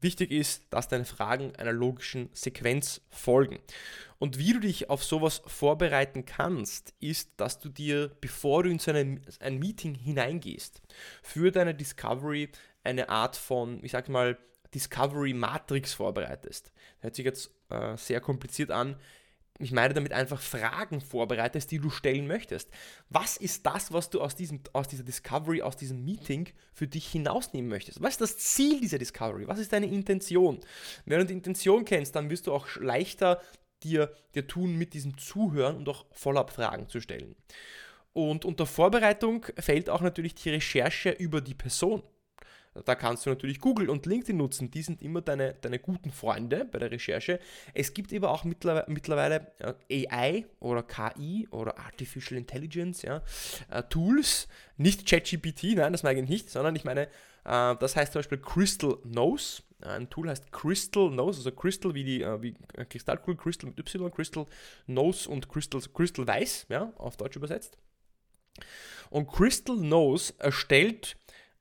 Wichtig 0.00 0.30
ist, 0.30 0.62
dass 0.70 0.86
deine 0.86 1.04
Fragen 1.04 1.56
einer 1.56 1.72
logischen 1.72 2.30
Sequenz 2.32 3.00
folgen. 3.10 3.58
Und 4.18 4.38
wie 4.38 4.52
du 4.52 4.60
dich 4.60 4.90
auf 4.90 5.02
sowas 5.02 5.42
vorbereiten 5.46 6.24
kannst, 6.24 6.94
ist, 7.00 7.32
dass 7.36 7.58
du 7.58 7.68
dir, 7.68 8.12
bevor 8.20 8.62
du 8.62 8.70
in 8.70 8.78
so 8.78 8.92
ein, 8.92 9.20
ein 9.40 9.58
Meeting 9.58 9.96
hineingehst, 9.96 10.80
für 11.22 11.50
deine 11.50 11.74
Discovery 11.74 12.48
eine 12.84 13.08
Art 13.08 13.34
von, 13.34 13.82
ich 13.82 13.90
sag 13.90 14.08
mal, 14.08 14.38
Discovery 14.74 15.32
Matrix 15.32 15.94
vorbereitest. 15.94 16.72
Hört 17.00 17.14
sich 17.14 17.24
jetzt 17.24 17.50
äh, 17.70 17.96
sehr 17.96 18.20
kompliziert 18.20 18.70
an. 18.70 18.96
Ich 19.60 19.72
meine 19.72 19.92
damit 19.92 20.12
einfach 20.12 20.40
Fragen 20.40 21.00
vorbereitest, 21.00 21.70
die 21.72 21.80
du 21.80 21.90
stellen 21.90 22.28
möchtest. 22.28 22.70
Was 23.08 23.36
ist 23.36 23.66
das, 23.66 23.92
was 23.92 24.08
du 24.08 24.20
aus, 24.20 24.36
diesem, 24.36 24.60
aus 24.72 24.86
dieser 24.86 25.02
Discovery, 25.02 25.62
aus 25.62 25.76
diesem 25.76 26.04
Meeting 26.04 26.48
für 26.72 26.86
dich 26.86 27.08
hinausnehmen 27.08 27.68
möchtest? 27.68 28.00
Was 28.00 28.12
ist 28.12 28.20
das 28.20 28.38
Ziel 28.38 28.80
dieser 28.80 28.98
Discovery? 28.98 29.48
Was 29.48 29.58
ist 29.58 29.72
deine 29.72 29.86
Intention? 29.86 30.60
Wenn 31.06 31.18
du 31.18 31.26
die 31.26 31.32
Intention 31.32 31.84
kennst, 31.84 32.14
dann 32.14 32.30
wirst 32.30 32.46
du 32.46 32.52
auch 32.52 32.68
leichter 32.76 33.40
dir, 33.82 34.12
dir 34.34 34.46
tun, 34.46 34.76
mit 34.76 34.94
diesem 34.94 35.18
Zuhören 35.18 35.76
und 35.76 35.88
auch 35.88 36.06
Follow-up-Fragen 36.12 36.88
zu 36.88 37.00
stellen. 37.00 37.34
Und 38.12 38.44
unter 38.44 38.66
Vorbereitung 38.66 39.46
fällt 39.58 39.90
auch 39.90 40.00
natürlich 40.00 40.34
die 40.36 40.50
Recherche 40.50 41.10
über 41.10 41.40
die 41.40 41.54
Person. 41.54 42.02
Da 42.84 42.94
kannst 42.94 43.26
du 43.26 43.30
natürlich 43.30 43.60
Google 43.60 43.90
und 43.90 44.06
LinkedIn 44.06 44.36
nutzen. 44.36 44.70
Die 44.70 44.82
sind 44.82 45.02
immer 45.02 45.20
deine, 45.20 45.54
deine 45.54 45.78
guten 45.78 46.10
Freunde 46.10 46.64
bei 46.64 46.78
der 46.78 46.90
Recherche. 46.90 47.40
Es 47.74 47.94
gibt 47.94 48.12
aber 48.12 48.30
auch 48.30 48.44
mittlerweile 48.44 49.52
AI 49.90 50.44
oder 50.60 50.82
KI 50.82 51.48
oder 51.50 51.78
Artificial 51.78 52.38
Intelligence 52.38 53.02
ja, 53.02 53.22
äh, 53.70 53.82
Tools. 53.84 54.48
Nicht 54.76 55.08
ChatGPT, 55.08 55.74
nein, 55.74 55.92
das 55.92 56.02
meine 56.02 56.20
ich 56.20 56.28
nicht, 56.28 56.50
sondern 56.50 56.76
ich 56.76 56.84
meine, 56.84 57.08
äh, 57.44 57.76
das 57.76 57.96
heißt 57.96 58.12
zum 58.12 58.20
Beispiel 58.20 58.38
Crystal 58.38 58.96
Knows. 59.02 59.62
Ein 59.80 60.10
Tool 60.10 60.28
heißt 60.28 60.50
Crystal 60.50 61.08
Knows, 61.08 61.36
also 61.36 61.52
Crystal 61.52 61.94
wie 61.94 62.04
die 62.04 62.22
äh, 62.22 62.42
wie 62.42 62.54
Kristallkugel, 62.88 63.36
Crystal 63.36 63.70
mit 63.70 63.78
Y, 63.78 64.10
Crystal 64.10 64.46
Knows 64.86 65.26
und 65.26 65.48
Crystal, 65.48 65.80
Crystal 65.94 66.26
Weiß, 66.26 66.66
ja, 66.68 66.92
auf 66.98 67.16
Deutsch 67.16 67.36
übersetzt. 67.36 67.78
Und 69.10 69.28
Crystal 69.28 69.76
Knows 69.76 70.30
erstellt 70.38 71.16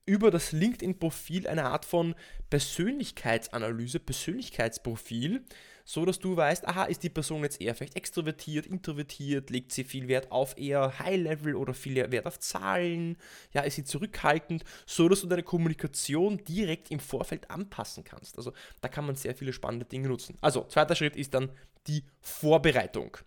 über 0.07 0.31
das 0.31 0.53
LinkedIn-Profil 0.53 1.47
eine 1.47 1.65
Art 1.65 1.85
von 1.85 2.15
Persönlichkeitsanalyse, 2.49 3.99
Persönlichkeitsprofil, 3.99 5.43
so 5.83 6.05
dass 6.05 6.19
du 6.19 6.35
weißt, 6.35 6.67
aha, 6.67 6.85
ist 6.85 7.03
die 7.03 7.09
Person 7.09 7.43
jetzt 7.43 7.61
eher 7.61 7.75
vielleicht 7.75 7.95
extrovertiert, 7.95 8.65
introvertiert, 8.65 9.49
legt 9.49 9.71
sie 9.71 9.83
viel 9.83 10.07
Wert 10.07 10.31
auf 10.31 10.57
eher 10.57 10.99
High-Level 10.99 11.55
oder 11.55 11.73
viel 11.73 11.95
Wert 11.95 12.25
auf 12.25 12.39
Zahlen, 12.39 13.17
ja, 13.53 13.61
ist 13.61 13.75
sie 13.75 13.83
zurückhaltend, 13.83 14.63
so 14.85 15.07
dass 15.07 15.21
du 15.21 15.27
deine 15.27 15.43
Kommunikation 15.43 16.43
direkt 16.43 16.89
im 16.89 16.99
Vorfeld 16.99 17.51
anpassen 17.51 18.03
kannst. 18.03 18.37
Also 18.37 18.53
da 18.81 18.89
kann 18.89 19.05
man 19.05 19.15
sehr 19.15 19.35
viele 19.35 19.53
spannende 19.53 19.85
Dinge 19.85 20.07
nutzen. 20.07 20.37
Also, 20.41 20.63
zweiter 20.63 20.95
Schritt 20.95 21.15
ist 21.15 21.33
dann 21.33 21.51
die 21.87 22.03
Vorbereitung. 22.19 23.17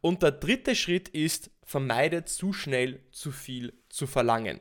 Und 0.00 0.22
der 0.22 0.32
dritte 0.32 0.76
Schritt 0.76 1.08
ist, 1.08 1.50
vermeide 1.64 2.24
zu 2.24 2.52
schnell 2.52 3.00
zu 3.10 3.32
viel 3.32 3.72
zu 3.88 4.06
verlangen. 4.06 4.60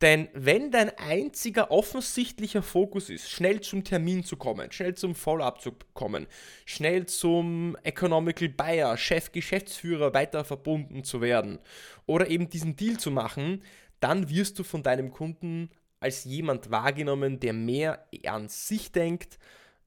Denn 0.00 0.28
wenn 0.32 0.70
dein 0.70 0.96
einziger 0.96 1.72
offensichtlicher 1.72 2.62
Fokus 2.62 3.10
ist, 3.10 3.30
schnell 3.30 3.60
zum 3.60 3.82
Termin 3.82 4.22
zu 4.22 4.36
kommen, 4.36 4.70
schnell 4.70 4.94
zum 4.94 5.16
Follow-up 5.16 5.60
zu 5.60 5.72
kommen, 5.92 6.28
schnell 6.66 7.06
zum 7.06 7.76
Economical 7.82 8.48
Buyer, 8.48 8.96
Chef, 8.96 9.32
Geschäftsführer 9.32 10.14
weiter 10.14 10.44
verbunden 10.44 11.02
zu 11.02 11.20
werden 11.20 11.58
oder 12.06 12.28
eben 12.28 12.48
diesen 12.48 12.76
Deal 12.76 12.96
zu 12.98 13.10
machen, 13.10 13.64
dann 13.98 14.30
wirst 14.30 14.58
du 14.60 14.62
von 14.62 14.84
deinem 14.84 15.10
Kunden 15.10 15.70
als 15.98 16.22
jemand 16.22 16.70
wahrgenommen, 16.70 17.40
der 17.40 17.52
mehr 17.52 18.06
an 18.26 18.48
sich 18.48 18.92
denkt, 18.92 19.40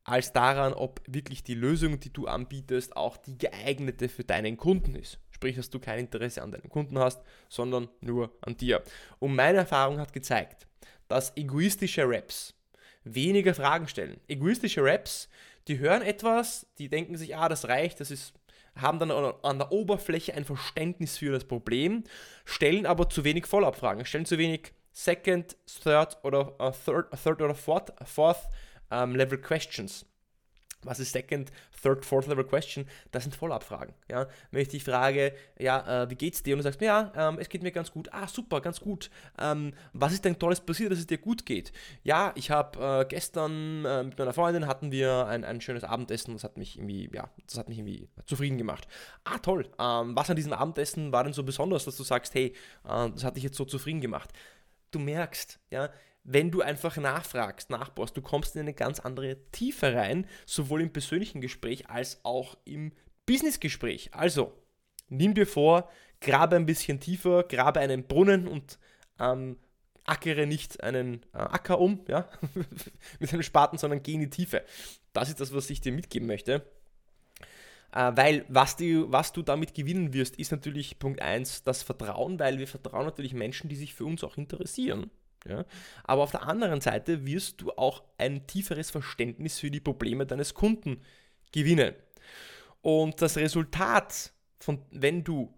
als 0.04 0.34
daran, 0.34 0.74
ob 0.74 1.02
wirklich 1.08 1.44
die 1.44 1.54
Lösung, 1.54 2.02
die 2.02 2.12
du 2.12 2.28
anbietest, 2.28 2.98
auch 2.98 3.16
die 3.16 3.38
geeignete 3.38 4.10
für 4.10 4.26
deinen 4.26 4.58
Kunden 4.58 4.96
ist. 4.96 5.20
Sprich, 5.42 5.56
dass 5.56 5.72
du 5.72 5.80
kein 5.80 5.98
Interesse 5.98 6.44
an 6.44 6.52
deinem 6.52 6.70
Kunden 6.70 7.00
hast, 7.00 7.24
sondern 7.50 7.90
nur 8.00 8.32
an 8.42 8.56
dir. 8.56 8.84
Und 9.18 9.36
meine 9.36 9.58
Erfahrung 9.58 10.00
hat 10.00 10.14
gezeigt, 10.14 10.68
dass 11.08 11.36
egoistische 11.36 12.08
Raps 12.08 12.54
weniger 13.04 13.56
Fragen 13.56 13.88
stellen. 13.88 14.22
Egoistische 14.28 14.84
Raps, 14.84 15.30
die 15.68 15.80
hören 15.80 16.04
etwas, 16.04 16.68
die 16.78 16.90
denken 16.90 17.18
sich, 17.18 17.36
ah, 17.36 17.50
das 17.50 17.68
reicht, 17.68 18.00
das 18.00 18.12
ist 18.12 18.36
haben 18.76 19.00
dann 19.00 19.10
an 19.10 19.58
der 19.58 19.72
Oberfläche 19.72 20.36
ein 20.36 20.46
Verständnis 20.46 21.18
für 21.18 21.32
das 21.32 21.44
Problem, 21.44 22.04
stellen 22.46 22.86
aber 22.86 23.10
zu 23.10 23.24
wenig 23.24 23.48
Follow-up-Fragen, 23.48 24.06
stellen 24.06 24.28
zu 24.28 24.38
wenig 24.38 24.74
Second, 24.94 25.58
Third 25.66 26.20
oder 26.24 26.54
uh, 26.62 26.72
third, 26.72 27.08
third 27.24 27.42
oder 27.42 27.56
Fourth, 27.56 27.92
fourth 28.06 28.48
um, 28.92 29.16
Level 29.16 29.40
Questions. 29.40 30.06
Was 30.84 31.00
ist 31.00 31.12
Second, 31.12 31.52
Third, 31.82 32.06
Fourth 32.06 32.28
Level 32.28 32.44
Question? 32.44 32.86
Das 33.12 33.24
sind 33.24 33.36
Follow-up-Fragen. 33.36 33.94
Ja? 34.10 34.28
Wenn 34.52 34.62
ich 34.62 34.70
dich 34.70 34.84
frage, 34.84 35.34
ja, 35.60 36.04
äh, 36.04 36.10
wie 36.10 36.16
geht's 36.16 36.44
dir? 36.44 36.56
Und 36.56 36.60
du 36.60 36.64
sagst 36.64 36.80
mir, 36.80 36.88
ja, 36.88 37.12
ähm, 37.16 37.38
es 37.40 37.50
geht 37.50 37.64
mir 37.64 37.72
ganz 37.72 37.92
gut. 37.92 38.10
Ah, 38.12 38.28
super, 38.28 38.62
ganz 38.62 38.80
gut. 38.80 39.10
Ähm, 39.40 39.74
was 39.94 40.14
ist 40.14 40.26
denn 40.26 40.40
Tolles 40.40 40.62
passiert, 40.62 40.92
dass 40.92 41.00
es 41.00 41.08
dir 41.08 41.18
gut 41.18 41.46
geht? 41.46 41.72
Ja, 42.04 42.32
ich 42.36 42.52
habe 42.52 43.02
äh, 43.02 43.06
gestern 43.08 43.86
äh, 43.86 44.04
mit 44.04 44.18
meiner 44.18 44.34
Freundin 44.34 44.68
hatten 44.68 44.92
wir 44.92 45.28
ein, 45.28 45.44
ein 45.44 45.62
schönes 45.62 45.84
Abendessen. 45.84 46.34
Das 46.34 46.44
hat 46.44 46.58
mich 46.58 46.78
irgendwie, 46.78 47.10
ja, 47.14 47.30
das 47.46 47.58
hat 47.58 47.70
mich 47.70 47.78
irgendwie 47.78 48.10
zufrieden 48.26 48.58
gemacht. 48.58 48.88
Ah, 49.24 49.38
toll. 49.38 49.68
Ähm, 49.80 50.16
was 50.16 50.30
an 50.30 50.36
diesem 50.36 50.54
Abendessen 50.54 51.12
war 51.12 51.24
denn 51.24 51.34
so 51.34 51.44
besonders, 51.44 51.86
dass 51.86 51.98
du 51.98 52.04
sagst, 52.04 52.34
hey, 52.34 52.54
äh, 52.86 53.10
das 53.10 53.24
hat 53.24 53.36
dich 53.36 53.44
jetzt 53.44 53.58
so 53.58 53.66
zufrieden 53.66 54.02
gemacht? 54.02 54.32
Du 54.92 55.00
merkst, 55.00 55.60
ja, 55.70 55.90
wenn 56.24 56.52
du 56.52 56.62
einfach 56.62 56.98
nachfragst, 56.98 57.70
nachbaust, 57.70 58.16
du 58.16 58.22
kommst 58.22 58.56
in 58.56 58.62
eine 58.62 58.74
ganz 58.74 59.00
andere 59.00 59.38
Tiefe 59.52 59.94
rein, 59.94 60.28
sowohl 60.46 60.82
im 60.82 60.94
persönlichen 60.94 61.42
Gespräch 61.42 61.90
als 61.90 62.20
auch 62.24 62.58
im 62.66 62.92
Businessgespräch. 63.26 64.14
Also, 64.14 64.54
nimm 65.10 65.34
dir 65.34 65.48
vor, 65.48 65.90
grabe 66.20 66.56
ein 66.56 66.66
bisschen 66.66 67.00
tiefer, 67.00 67.44
grabe 67.44 67.80
einen 67.80 68.04
Brunnen 68.04 68.48
und 68.48 68.78
ähm, 69.20 69.58
ackere 70.06 70.46
nicht 70.46 70.84
einen 70.84 71.24
äh, 71.34 71.38
Acker 71.38 71.80
um, 71.80 72.02
ja, 72.08 72.30
mit 73.20 73.34
einem 73.34 73.44
Spaten, 73.44 73.78
sondern 73.78 74.04
geh 74.04 74.14
in 74.14 74.22
die 74.22 74.30
Tiefe. 74.30 74.64
Das 75.14 75.30
ist 75.30 75.40
das, 75.40 75.54
was 75.54 75.70
ich 75.70 75.82
dir 75.82 75.92
mitgeben 75.92 76.28
möchte. 76.28 76.66
Äh, 77.94 78.12
weil 78.16 78.46
was 78.48 78.78
du, 78.78 79.12
was 79.12 79.34
du 79.34 79.42
damit 79.42 79.74
gewinnen 79.74 80.14
wirst, 80.14 80.38
ist 80.38 80.52
natürlich 80.52 81.00
Punkt 81.00 81.22
1 81.22 81.64
das 81.64 81.84
Vertrauen, 81.84 82.40
weil 82.40 82.58
wir 82.58 82.68
vertrauen 82.68 83.06
natürlich 83.06 83.34
Menschen, 83.34 83.70
die 83.70 83.76
sich 83.76 83.94
für 83.94 84.06
uns 84.06 84.24
auch 84.24 84.38
interessieren. 84.38 85.10
Ja? 85.48 85.66
Aber 86.04 86.24
auf 86.24 86.32
der 86.32 86.44
anderen 86.44 86.82
Seite 86.82 87.26
wirst 87.26 87.62
du 87.62 87.72
auch 87.72 88.04
ein 88.18 88.48
tieferes 88.48 88.92
Verständnis 88.92 89.60
für 89.60 89.72
die 89.72 89.80
Probleme 89.80 90.26
deines 90.26 90.54
Kunden 90.54 91.02
gewinnen. 91.52 91.94
Und 92.82 93.22
das 93.22 93.38
Resultat 93.38 94.34
von, 94.60 94.86
wenn 94.92 95.24
du 95.24 95.54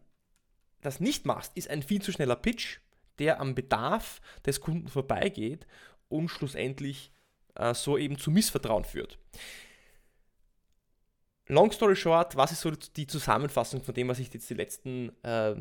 das 0.81 0.99
nicht 0.99 1.25
machst, 1.25 1.51
ist 1.55 1.69
ein 1.69 1.83
viel 1.83 2.01
zu 2.01 2.11
schneller 2.11 2.35
Pitch, 2.35 2.79
der 3.19 3.39
am 3.39 3.55
Bedarf 3.55 4.21
des 4.45 4.59
Kunden 4.59 4.87
vorbeigeht 4.87 5.65
und 6.09 6.29
schlussendlich 6.29 7.11
äh, 7.55 7.73
so 7.73 7.97
eben 7.97 8.17
zu 8.17 8.31
Missvertrauen 8.31 8.85
führt. 8.85 9.17
Long 11.47 11.71
story 11.71 11.95
short, 11.95 12.35
was 12.35 12.51
ist 12.51 12.61
so 12.61 12.71
die 12.71 13.07
Zusammenfassung 13.07 13.83
von 13.83 13.93
dem, 13.93 14.07
was 14.07 14.19
ich 14.19 14.33
jetzt 14.33 14.49
die 14.49 14.53
letzten 14.53 15.11
äh, 15.23 15.55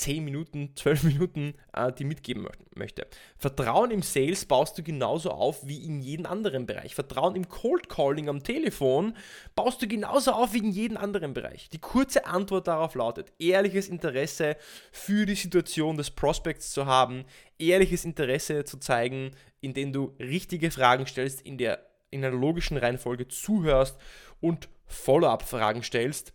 10 0.00 0.24
Minuten, 0.24 0.72
12 0.76 1.04
Minuten 1.04 1.54
äh, 1.72 1.92
die 1.92 2.04
mitgeben 2.04 2.46
möchte. 2.74 3.06
Vertrauen 3.36 3.90
im 3.90 4.02
Sales 4.02 4.44
baust 4.46 4.78
du 4.78 4.82
genauso 4.82 5.30
auf 5.30 5.66
wie 5.66 5.84
in 5.84 6.00
jedem 6.00 6.26
anderen 6.26 6.66
Bereich. 6.66 6.94
Vertrauen 6.94 7.36
im 7.36 7.48
Cold 7.48 7.88
Calling 7.88 8.28
am 8.28 8.42
Telefon 8.42 9.14
baust 9.54 9.82
du 9.82 9.86
genauso 9.86 10.32
auf 10.32 10.54
wie 10.54 10.58
in 10.58 10.72
jedem 10.72 10.96
anderen 10.96 11.34
Bereich. 11.34 11.68
Die 11.68 11.78
kurze 11.78 12.26
Antwort 12.26 12.66
darauf 12.66 12.94
lautet, 12.94 13.32
ehrliches 13.38 13.88
Interesse 13.88 14.56
für 14.90 15.26
die 15.26 15.34
Situation 15.34 15.96
des 15.96 16.10
Prospects 16.10 16.70
zu 16.72 16.86
haben, 16.86 17.24
ehrliches 17.58 18.04
Interesse 18.04 18.64
zu 18.64 18.78
zeigen, 18.78 19.32
indem 19.60 19.92
du 19.92 20.14
richtige 20.18 20.70
Fragen 20.70 21.06
stellst, 21.06 21.42
in 21.42 21.58
der 21.58 21.86
in 22.12 22.24
einer 22.24 22.36
logischen 22.36 22.76
Reihenfolge 22.76 23.28
zuhörst 23.28 23.96
und 24.40 24.68
Follow-up-Fragen 24.86 25.84
stellst 25.84 26.32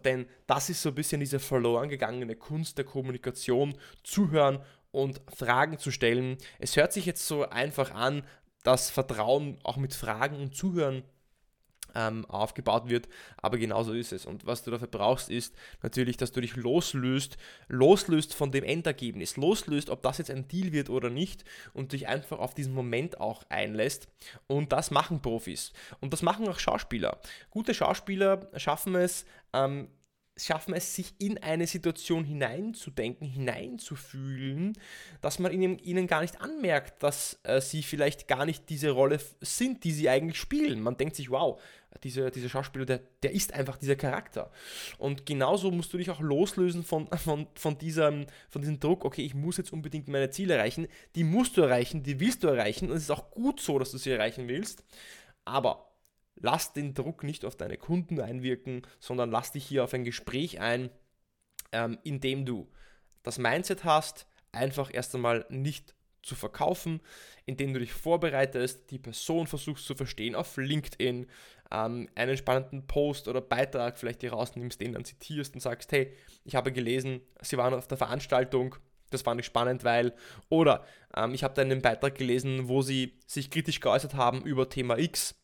denn 0.00 0.26
das 0.46 0.70
ist 0.70 0.82
so 0.82 0.90
ein 0.90 0.94
bisschen 0.94 1.20
diese 1.20 1.38
verloren 1.38 1.88
gegangene 1.88 2.36
Kunst 2.36 2.78
der 2.78 2.84
Kommunikation, 2.84 3.74
zuhören 4.02 4.60
und 4.90 5.20
Fragen 5.34 5.78
zu 5.78 5.90
stellen. 5.90 6.38
Es 6.58 6.76
hört 6.76 6.92
sich 6.92 7.06
jetzt 7.06 7.26
so 7.26 7.48
einfach 7.48 7.92
an, 7.92 8.22
dass 8.62 8.90
Vertrauen 8.90 9.58
auch 9.62 9.76
mit 9.76 9.94
Fragen 9.94 10.36
und 10.36 10.54
Zuhören 10.54 11.04
ähm, 11.96 12.26
aufgebaut 12.26 12.88
wird, 12.88 13.08
aber 13.38 13.56
genauso 13.58 13.92
ist 13.94 14.12
es. 14.12 14.26
Und 14.26 14.46
was 14.46 14.62
du 14.62 14.70
dafür 14.70 14.88
brauchst, 14.88 15.30
ist 15.30 15.54
natürlich, 15.82 16.16
dass 16.16 16.30
du 16.30 16.40
dich 16.40 16.54
loslöst, 16.54 17.38
loslöst 17.68 18.34
von 18.34 18.52
dem 18.52 18.62
Endergebnis, 18.62 19.36
loslöst, 19.36 19.88
ob 19.90 20.02
das 20.02 20.18
jetzt 20.18 20.30
ein 20.30 20.46
Deal 20.46 20.72
wird 20.72 20.90
oder 20.90 21.08
nicht 21.08 21.44
und 21.72 21.92
dich 21.92 22.06
einfach 22.06 22.38
auf 22.38 22.54
diesen 22.54 22.74
Moment 22.74 23.18
auch 23.20 23.42
einlässt. 23.48 24.08
Und 24.46 24.72
das 24.72 24.90
machen 24.90 25.22
Profis. 25.22 25.72
Und 26.00 26.12
das 26.12 26.22
machen 26.22 26.46
auch 26.48 26.58
Schauspieler. 26.58 27.18
Gute 27.50 27.72
Schauspieler 27.72 28.50
schaffen 28.56 28.94
es, 28.94 29.24
ähm, 29.54 29.88
schaffen 30.36 30.74
es, 30.74 30.94
sich 30.94 31.14
in 31.18 31.38
eine 31.38 31.66
Situation 31.66 32.24
hineinzudenken, 32.24 33.26
hineinzufühlen, 33.26 34.74
dass 35.20 35.38
man 35.38 35.52
ihnen, 35.52 35.78
ihnen 35.78 36.06
gar 36.06 36.20
nicht 36.20 36.40
anmerkt, 36.40 37.02
dass 37.02 37.40
äh, 37.44 37.60
sie 37.60 37.82
vielleicht 37.82 38.28
gar 38.28 38.44
nicht 38.44 38.68
diese 38.68 38.90
Rolle 38.90 39.18
sind, 39.40 39.84
die 39.84 39.92
sie 39.92 40.08
eigentlich 40.08 40.38
spielen. 40.38 40.82
Man 40.82 40.96
denkt 40.96 41.16
sich, 41.16 41.30
wow, 41.30 41.60
dieser, 42.02 42.30
dieser 42.30 42.48
Schauspieler, 42.48 42.84
der, 42.84 43.00
der 43.22 43.32
ist 43.32 43.52
einfach 43.52 43.76
dieser 43.76 43.96
Charakter. 43.96 44.50
Und 44.98 45.26
genauso 45.26 45.70
musst 45.70 45.92
du 45.92 45.98
dich 45.98 46.10
auch 46.10 46.20
loslösen 46.20 46.84
von, 46.84 47.08
von, 47.08 47.46
von, 47.54 47.78
diesem, 47.78 48.26
von 48.48 48.62
diesem 48.62 48.80
Druck, 48.80 49.04
okay, 49.04 49.22
ich 49.22 49.34
muss 49.34 49.56
jetzt 49.56 49.72
unbedingt 49.72 50.08
meine 50.08 50.30
Ziele 50.30 50.54
erreichen. 50.54 50.88
Die 51.14 51.24
musst 51.24 51.56
du 51.56 51.62
erreichen, 51.62 52.02
die 52.02 52.20
willst 52.20 52.42
du 52.42 52.48
erreichen 52.48 52.90
und 52.90 52.96
es 52.96 53.04
ist 53.04 53.10
auch 53.10 53.30
gut 53.30 53.60
so, 53.60 53.78
dass 53.78 53.90
du 53.90 53.98
sie 53.98 54.10
erreichen 54.10 54.48
willst. 54.48 54.84
Aber 55.44 55.92
lass 56.36 56.72
den 56.72 56.94
Druck 56.94 57.22
nicht 57.22 57.44
auf 57.44 57.56
deine 57.56 57.76
Kunden 57.76 58.20
einwirken, 58.20 58.82
sondern 59.00 59.30
lass 59.30 59.52
dich 59.52 59.64
hier 59.64 59.84
auf 59.84 59.94
ein 59.94 60.04
Gespräch 60.04 60.60
ein, 60.60 60.90
ähm, 61.72 61.98
in 62.04 62.20
dem 62.20 62.46
du 62.46 62.68
das 63.22 63.38
Mindset 63.38 63.84
hast, 63.84 64.26
einfach 64.52 64.90
erst 64.92 65.14
einmal 65.14 65.46
nicht 65.48 65.94
zu 66.26 66.34
verkaufen, 66.34 67.00
indem 67.44 67.72
du 67.72 67.80
dich 67.80 67.92
vorbereitest, 67.92 68.90
die 68.90 68.98
Person 68.98 69.46
versuchst 69.46 69.86
zu 69.86 69.94
verstehen 69.94 70.34
auf 70.34 70.56
LinkedIn, 70.56 71.26
ähm, 71.70 72.08
einen 72.14 72.36
spannenden 72.36 72.86
Post 72.86 73.28
oder 73.28 73.40
Beitrag 73.40 73.98
vielleicht 73.98 74.22
dir 74.22 74.32
rausnimmst, 74.32 74.80
den 74.80 74.92
dann 74.92 75.04
zitierst 75.04 75.54
und 75.54 75.60
sagst, 75.60 75.92
hey, 75.92 76.12
ich 76.44 76.54
habe 76.54 76.72
gelesen, 76.72 77.20
Sie 77.40 77.56
waren 77.56 77.74
auf 77.74 77.88
der 77.88 77.98
Veranstaltung, 77.98 78.76
das 79.10 79.22
fand 79.22 79.40
ich 79.40 79.46
spannend, 79.46 79.84
weil, 79.84 80.14
oder 80.48 80.84
ähm, 81.16 81.34
ich 81.34 81.44
habe 81.44 81.54
da 81.54 81.62
einen 81.62 81.82
Beitrag 81.82 82.16
gelesen, 82.16 82.68
wo 82.68 82.82
Sie 82.82 83.18
sich 83.26 83.50
kritisch 83.50 83.80
geäußert 83.80 84.14
haben 84.14 84.42
über 84.42 84.68
Thema 84.68 84.98
X 84.98 85.36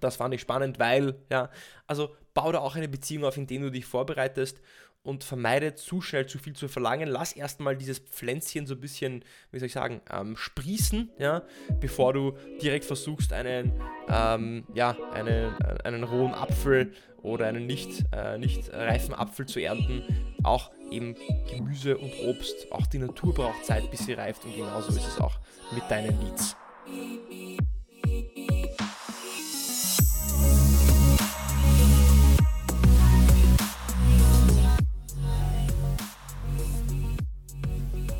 das 0.00 0.16
fand 0.16 0.34
ich 0.34 0.40
spannend, 0.40 0.78
weil, 0.78 1.16
ja, 1.30 1.50
also 1.86 2.14
bau 2.34 2.52
da 2.52 2.60
auch 2.60 2.76
eine 2.76 2.88
Beziehung 2.88 3.24
auf, 3.24 3.36
indem 3.36 3.62
du 3.62 3.70
dich 3.70 3.84
vorbereitest 3.84 4.60
und 5.02 5.24
vermeide 5.24 5.74
zu 5.74 6.00
schnell 6.00 6.26
zu 6.26 6.38
viel 6.38 6.54
zu 6.54 6.68
verlangen. 6.68 7.08
Lass 7.08 7.32
erstmal 7.32 7.76
dieses 7.76 7.98
Pflänzchen 7.98 8.66
so 8.66 8.74
ein 8.74 8.80
bisschen, 8.80 9.24
wie 9.50 9.58
soll 9.58 9.66
ich 9.66 9.72
sagen, 9.72 10.00
ähm, 10.12 10.36
sprießen, 10.36 11.10
ja, 11.18 11.42
bevor 11.80 12.12
du 12.12 12.36
direkt 12.62 12.84
versuchst, 12.84 13.32
einen, 13.32 13.72
ähm, 14.08 14.64
ja, 14.74 14.96
einen, 15.12 15.54
einen 15.84 16.04
rohen 16.04 16.34
Apfel 16.34 16.92
oder 17.22 17.46
einen 17.46 17.66
nicht, 17.66 18.04
äh, 18.12 18.38
nicht 18.38 18.72
reifen 18.72 19.14
Apfel 19.14 19.46
zu 19.46 19.60
ernten. 19.60 20.02
Auch 20.42 20.70
eben 20.90 21.16
Gemüse 21.50 21.98
und 21.98 22.12
Obst, 22.24 22.70
auch 22.70 22.86
die 22.86 22.98
Natur 22.98 23.34
braucht 23.34 23.64
Zeit, 23.64 23.90
bis 23.90 24.06
sie 24.06 24.12
reift 24.12 24.44
und 24.44 24.54
genauso 24.54 24.90
ist 24.90 25.06
es 25.06 25.20
auch 25.20 25.38
mit 25.72 25.82
deinen 25.90 26.20
Leads. 26.20 26.56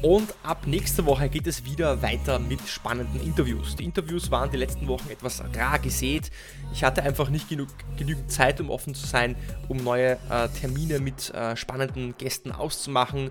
Und 0.08 0.32
ab 0.42 0.66
nächster 0.66 1.04
Woche 1.04 1.28
geht 1.28 1.46
es 1.46 1.66
wieder 1.66 2.00
weiter 2.00 2.38
mit 2.38 2.66
spannenden 2.66 3.20
Interviews. 3.20 3.76
Die 3.76 3.84
Interviews 3.84 4.30
waren 4.30 4.50
die 4.50 4.56
letzten 4.56 4.88
Wochen 4.88 5.10
etwas 5.10 5.42
rar 5.54 5.78
gesät. 5.80 6.30
Ich 6.72 6.82
hatte 6.82 7.02
einfach 7.02 7.28
nicht 7.28 7.50
genug, 7.50 7.68
genügend 7.98 8.32
Zeit, 8.32 8.58
um 8.58 8.70
offen 8.70 8.94
zu 8.94 9.06
sein, 9.06 9.36
um 9.68 9.76
neue 9.76 10.12
äh, 10.30 10.48
Termine 10.58 10.98
mit 10.98 11.28
äh, 11.34 11.54
spannenden 11.56 12.14
Gästen 12.16 12.52
auszumachen. 12.52 13.30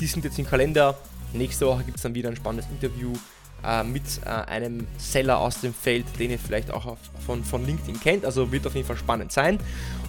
Die 0.00 0.06
sind 0.06 0.24
jetzt 0.24 0.38
im 0.38 0.46
Kalender 0.46 0.96
Nächste 1.34 1.66
Woche 1.66 1.82
gibt 1.82 1.96
es 1.96 2.02
dann 2.04 2.14
wieder 2.14 2.28
ein 2.28 2.36
spannendes 2.36 2.70
Interview 2.70 3.12
mit 3.82 4.02
äh, 4.24 4.28
einem 4.28 4.86
Seller 4.98 5.38
aus 5.38 5.60
dem 5.60 5.72
Feld, 5.72 6.04
den 6.18 6.30
ihr 6.30 6.38
vielleicht 6.38 6.70
auch 6.70 6.86
auf, 6.86 6.98
von, 7.24 7.44
von 7.44 7.64
LinkedIn 7.64 8.00
kennt. 8.00 8.24
Also 8.24 8.52
wird 8.52 8.66
auf 8.66 8.74
jeden 8.74 8.86
Fall 8.86 8.96
spannend 8.96 9.32
sein. 9.32 9.58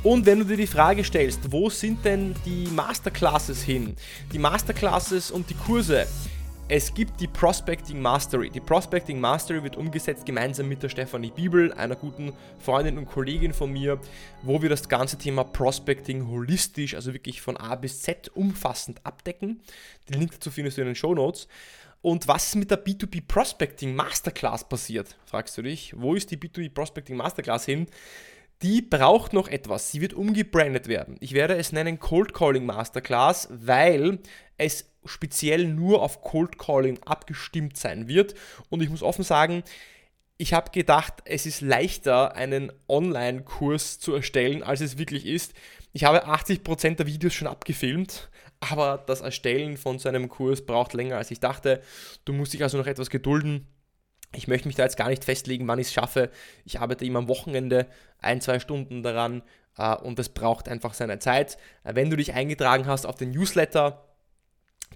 Und 0.04 0.26
wenn 0.26 0.40
du 0.40 0.46
dir 0.46 0.58
die 0.58 0.68
Frage 0.68 1.04
stellst, 1.04 1.52
wo 1.52 1.70
sind 1.70 2.04
denn 2.06 2.36
die 2.46 2.68
Masterclasses 2.68 3.64
hin? 3.64 3.96
Die 4.32 4.40
Masterclasses 4.40 5.32
und 5.32 5.50
die 5.50 5.56
Kurse. 5.56 6.06
Es 6.68 6.92
gibt 6.92 7.22
die 7.22 7.28
Prospecting 7.28 8.02
Mastery. 8.02 8.50
Die 8.50 8.60
Prospecting 8.60 9.20
Mastery 9.20 9.62
wird 9.62 9.76
umgesetzt 9.76 10.26
gemeinsam 10.26 10.68
mit 10.68 10.82
der 10.82 10.90
Stefanie 10.90 11.30
Bibel, 11.30 11.72
einer 11.74 11.96
guten 11.96 12.34
Freundin 12.58 12.98
und 12.98 13.06
Kollegin 13.06 13.54
von 13.54 13.72
mir, 13.72 14.00
wo 14.42 14.64
wir 14.64 14.70
das 14.70 14.90
ganze 14.90 15.16
Thema 15.20 15.44
Prospecting 15.44 16.28
holistisch, 16.28 16.96
also 16.96 17.14
wirklich 17.14 17.40
von 17.40 17.56
A 17.56 17.76
bis 17.76 18.02
Z 18.02 18.32
umfassend 18.34 19.00
abdecken. 19.04 19.62
Den 20.10 20.20
Link 20.20 20.32
dazu 20.32 20.50
findest 20.50 20.78
du 20.78 20.82
in 20.82 20.88
den 20.88 20.96
Show 20.96 21.14
Notes. 21.14 21.48
Und 22.06 22.28
was 22.28 22.50
ist 22.50 22.56
mit 22.56 22.70
der 22.70 22.86
B2B 22.86 23.24
Prospecting 23.28 23.96
Masterclass 23.96 24.70
passiert, 24.70 25.16
fragst 25.26 25.58
du 25.58 25.64
dich. 25.64 25.92
Wo 25.98 26.14
ist 26.14 26.30
die 26.30 26.38
B2B 26.38 26.72
Prospecting 26.72 27.18
Masterclass 27.18 27.66
hin? 27.66 27.88
Die 28.62 28.84
braucht 28.84 29.34
noch 29.34 29.48
etwas. 29.48 29.90
Sie 29.90 30.02
wird 30.02 30.14
umgebrandet 30.14 30.88
werden. 30.88 31.18
Ich 31.20 31.34
werde 31.34 31.56
es 31.56 31.72
nennen 31.72 31.98
Cold 31.98 32.32
Calling 32.32 32.64
Masterclass, 32.64 33.48
weil 33.50 34.20
es 34.60 34.88
speziell 35.04 35.66
nur 35.66 36.04
auf 36.04 36.22
Cold 36.22 36.60
Calling 36.60 37.00
abgestimmt 37.06 37.76
sein 37.76 38.08
wird. 38.08 38.36
Und 38.70 38.84
ich 38.84 38.92
muss 38.92 39.02
offen 39.02 39.24
sagen, 39.24 39.64
ich 40.38 40.54
habe 40.54 40.70
gedacht, 40.70 41.24
es 41.26 41.48
ist 41.48 41.62
leichter, 41.62 42.36
einen 42.36 42.72
Online-Kurs 42.88 44.00
zu 44.00 44.14
erstellen, 44.14 44.62
als 44.62 44.82
es 44.82 45.00
wirklich 45.00 45.26
ist. 45.26 45.56
Ich 45.92 46.04
habe 46.04 46.28
80% 46.28 46.98
der 46.98 47.08
Videos 47.08 47.34
schon 47.34 47.48
abgefilmt, 47.48 48.30
aber 48.60 49.04
das 49.06 49.22
Erstellen 49.22 49.78
von 49.78 50.00
so 50.00 50.10
einem 50.10 50.30
Kurs 50.30 50.66
braucht 50.66 50.94
länger, 50.94 51.18
als 51.18 51.32
ich 51.32 51.40
dachte. 51.40 51.82
Du 52.26 52.34
musst 52.34 52.54
dich 52.54 52.64
also 52.64 52.78
noch 52.78 52.88
etwas 52.88 53.10
gedulden. 53.10 53.68
Ich 54.34 54.48
möchte 54.48 54.68
mich 54.68 54.76
da 54.76 54.84
jetzt 54.84 54.98
gar 54.98 55.10
nicht 55.10 55.24
festlegen, 55.24 55.68
wann 55.68 55.80
ich 55.80 55.88
es 55.88 55.94
schaffe. 55.94 56.30
Ich 56.66 56.80
arbeite 56.80 57.06
immer 57.06 57.20
am 57.20 57.28
Wochenende 57.28 57.88
ein, 58.20 58.42
zwei 58.42 58.60
Stunden 58.60 59.04
daran 59.04 59.44
äh, 59.78 59.96
und 59.96 60.20
das 60.20 60.30
braucht 60.30 60.68
einfach 60.68 60.94
seine 60.94 61.20
Zeit. 61.20 61.58
Äh, 61.84 61.96
wenn 61.96 62.10
du 62.10 62.18
dich 62.18 62.34
eingetragen 62.34 62.88
hast 62.88 63.06
auf 63.06 63.16
den 63.16 63.32
Newsletter, 63.32 64.15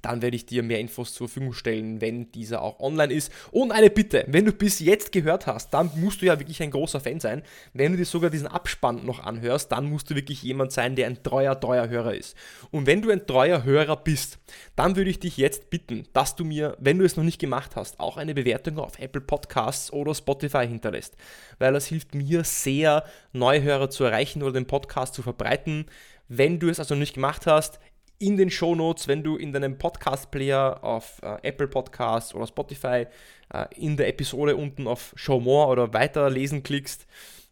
dann 0.01 0.21
werde 0.21 0.35
ich 0.35 0.45
dir 0.45 0.63
mehr 0.63 0.79
Infos 0.79 1.13
zur 1.13 1.27
Verfügung 1.27 1.53
stellen, 1.53 2.01
wenn 2.01 2.31
dieser 2.31 2.61
auch 2.61 2.79
online 2.79 3.13
ist. 3.13 3.31
Und 3.51 3.71
eine 3.71 3.89
Bitte, 3.89 4.25
wenn 4.27 4.45
du 4.45 4.51
bis 4.51 4.79
jetzt 4.79 5.11
gehört 5.11 5.47
hast, 5.47 5.73
dann 5.73 5.91
musst 5.95 6.21
du 6.21 6.25
ja 6.25 6.39
wirklich 6.39 6.61
ein 6.61 6.71
großer 6.71 6.99
Fan 6.99 7.19
sein. 7.19 7.43
Wenn 7.73 7.91
du 7.91 7.97
dir 7.97 8.05
sogar 8.05 8.29
diesen 8.29 8.47
Abspann 8.47 9.05
noch 9.05 9.23
anhörst, 9.23 9.71
dann 9.71 9.85
musst 9.85 10.09
du 10.09 10.15
wirklich 10.15 10.43
jemand 10.43 10.71
sein, 10.71 10.95
der 10.95 11.07
ein 11.07 11.23
treuer, 11.23 11.59
treuer 11.59 11.89
Hörer 11.89 12.15
ist. 12.15 12.35
Und 12.71 12.85
wenn 12.85 13.01
du 13.01 13.09
ein 13.11 13.25
treuer 13.25 13.63
Hörer 13.63 13.97
bist, 13.97 14.39
dann 14.75 14.95
würde 14.95 15.09
ich 15.09 15.19
dich 15.19 15.37
jetzt 15.37 15.69
bitten, 15.69 16.07
dass 16.13 16.35
du 16.35 16.45
mir, 16.45 16.75
wenn 16.79 16.97
du 16.97 17.05
es 17.05 17.17
noch 17.17 17.23
nicht 17.23 17.39
gemacht 17.39 17.75
hast, 17.75 17.99
auch 17.99 18.17
eine 18.17 18.33
Bewertung 18.33 18.79
auf 18.79 18.99
Apple 18.99 19.21
Podcasts 19.21 19.91
oder 19.91 20.15
Spotify 20.15 20.67
hinterlässt. 20.67 21.15
Weil 21.57 21.73
das 21.73 21.87
hilft 21.87 22.15
mir 22.15 22.43
sehr, 22.43 23.03
Neuhörer 23.33 23.89
zu 23.89 24.03
erreichen 24.03 24.43
oder 24.43 24.53
den 24.53 24.67
Podcast 24.67 25.13
zu 25.13 25.21
verbreiten. 25.21 25.85
Wenn 26.27 26.59
du 26.59 26.69
es 26.69 26.79
also 26.79 26.95
nicht 26.95 27.15
gemacht 27.15 27.47
hast, 27.47 27.79
in 28.19 28.37
den 28.37 28.49
Show 28.49 28.75
Notes, 28.75 29.07
wenn 29.07 29.23
du 29.23 29.37
in 29.37 29.53
deinem 29.53 29.77
Podcast-Player 29.77 30.83
auf 30.83 31.21
äh, 31.23 31.37
Apple 31.47 31.67
Podcasts 31.67 32.35
oder 32.35 32.45
Spotify 32.45 33.07
äh, 33.53 33.65
in 33.75 33.97
der 33.97 34.09
Episode 34.09 34.55
unten 34.55 34.87
auf 34.87 35.13
Show 35.15 35.39
More 35.39 35.67
oder 35.67 35.93
Weiterlesen 35.93 36.61
klickst, 36.61 37.07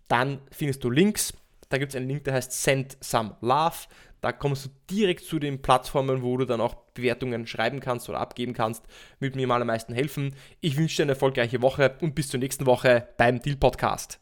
dann 0.08 0.42
findest 0.52 0.84
du 0.84 0.90
Links. 0.90 1.34
Da 1.70 1.78
gibt 1.78 1.92
es 1.92 1.96
einen 1.96 2.08
Link, 2.08 2.26
der 2.26 2.34
heißt 2.34 2.52
Send 2.52 2.98
Some 3.02 3.36
Love. 3.42 3.88
Da 4.22 4.32
kommst 4.32 4.66
du 4.66 4.70
direkt 4.90 5.24
zu 5.24 5.40
den 5.40 5.62
Plattformen, 5.62 6.22
wo 6.22 6.38
du 6.38 6.46
dann 6.46 6.62
auch 6.62 6.76
Bewertungen 6.94 7.48
schreiben 7.48 7.80
kannst 7.80 8.10
oder 8.10 8.20
abgeben 8.20 8.54
kannst. 8.54 8.86
Würde 9.20 9.38
mir 9.38 9.48
mal 9.48 9.62
am 9.62 9.68
meisten 9.68 9.94
helfen. 9.94 10.36
Ich 10.60 10.78
wünsche 10.78 10.98
dir 10.98 11.04
eine 11.04 11.12
erfolgreiche 11.14 11.62
Woche 11.62 11.96
und 12.02 12.16
bis 12.16 12.30
zur 12.30 12.40
nächsten 12.40 12.66
Woche 12.66 13.08
beim 13.18 13.42
Deal 13.42 13.58
Podcast. 13.58 14.20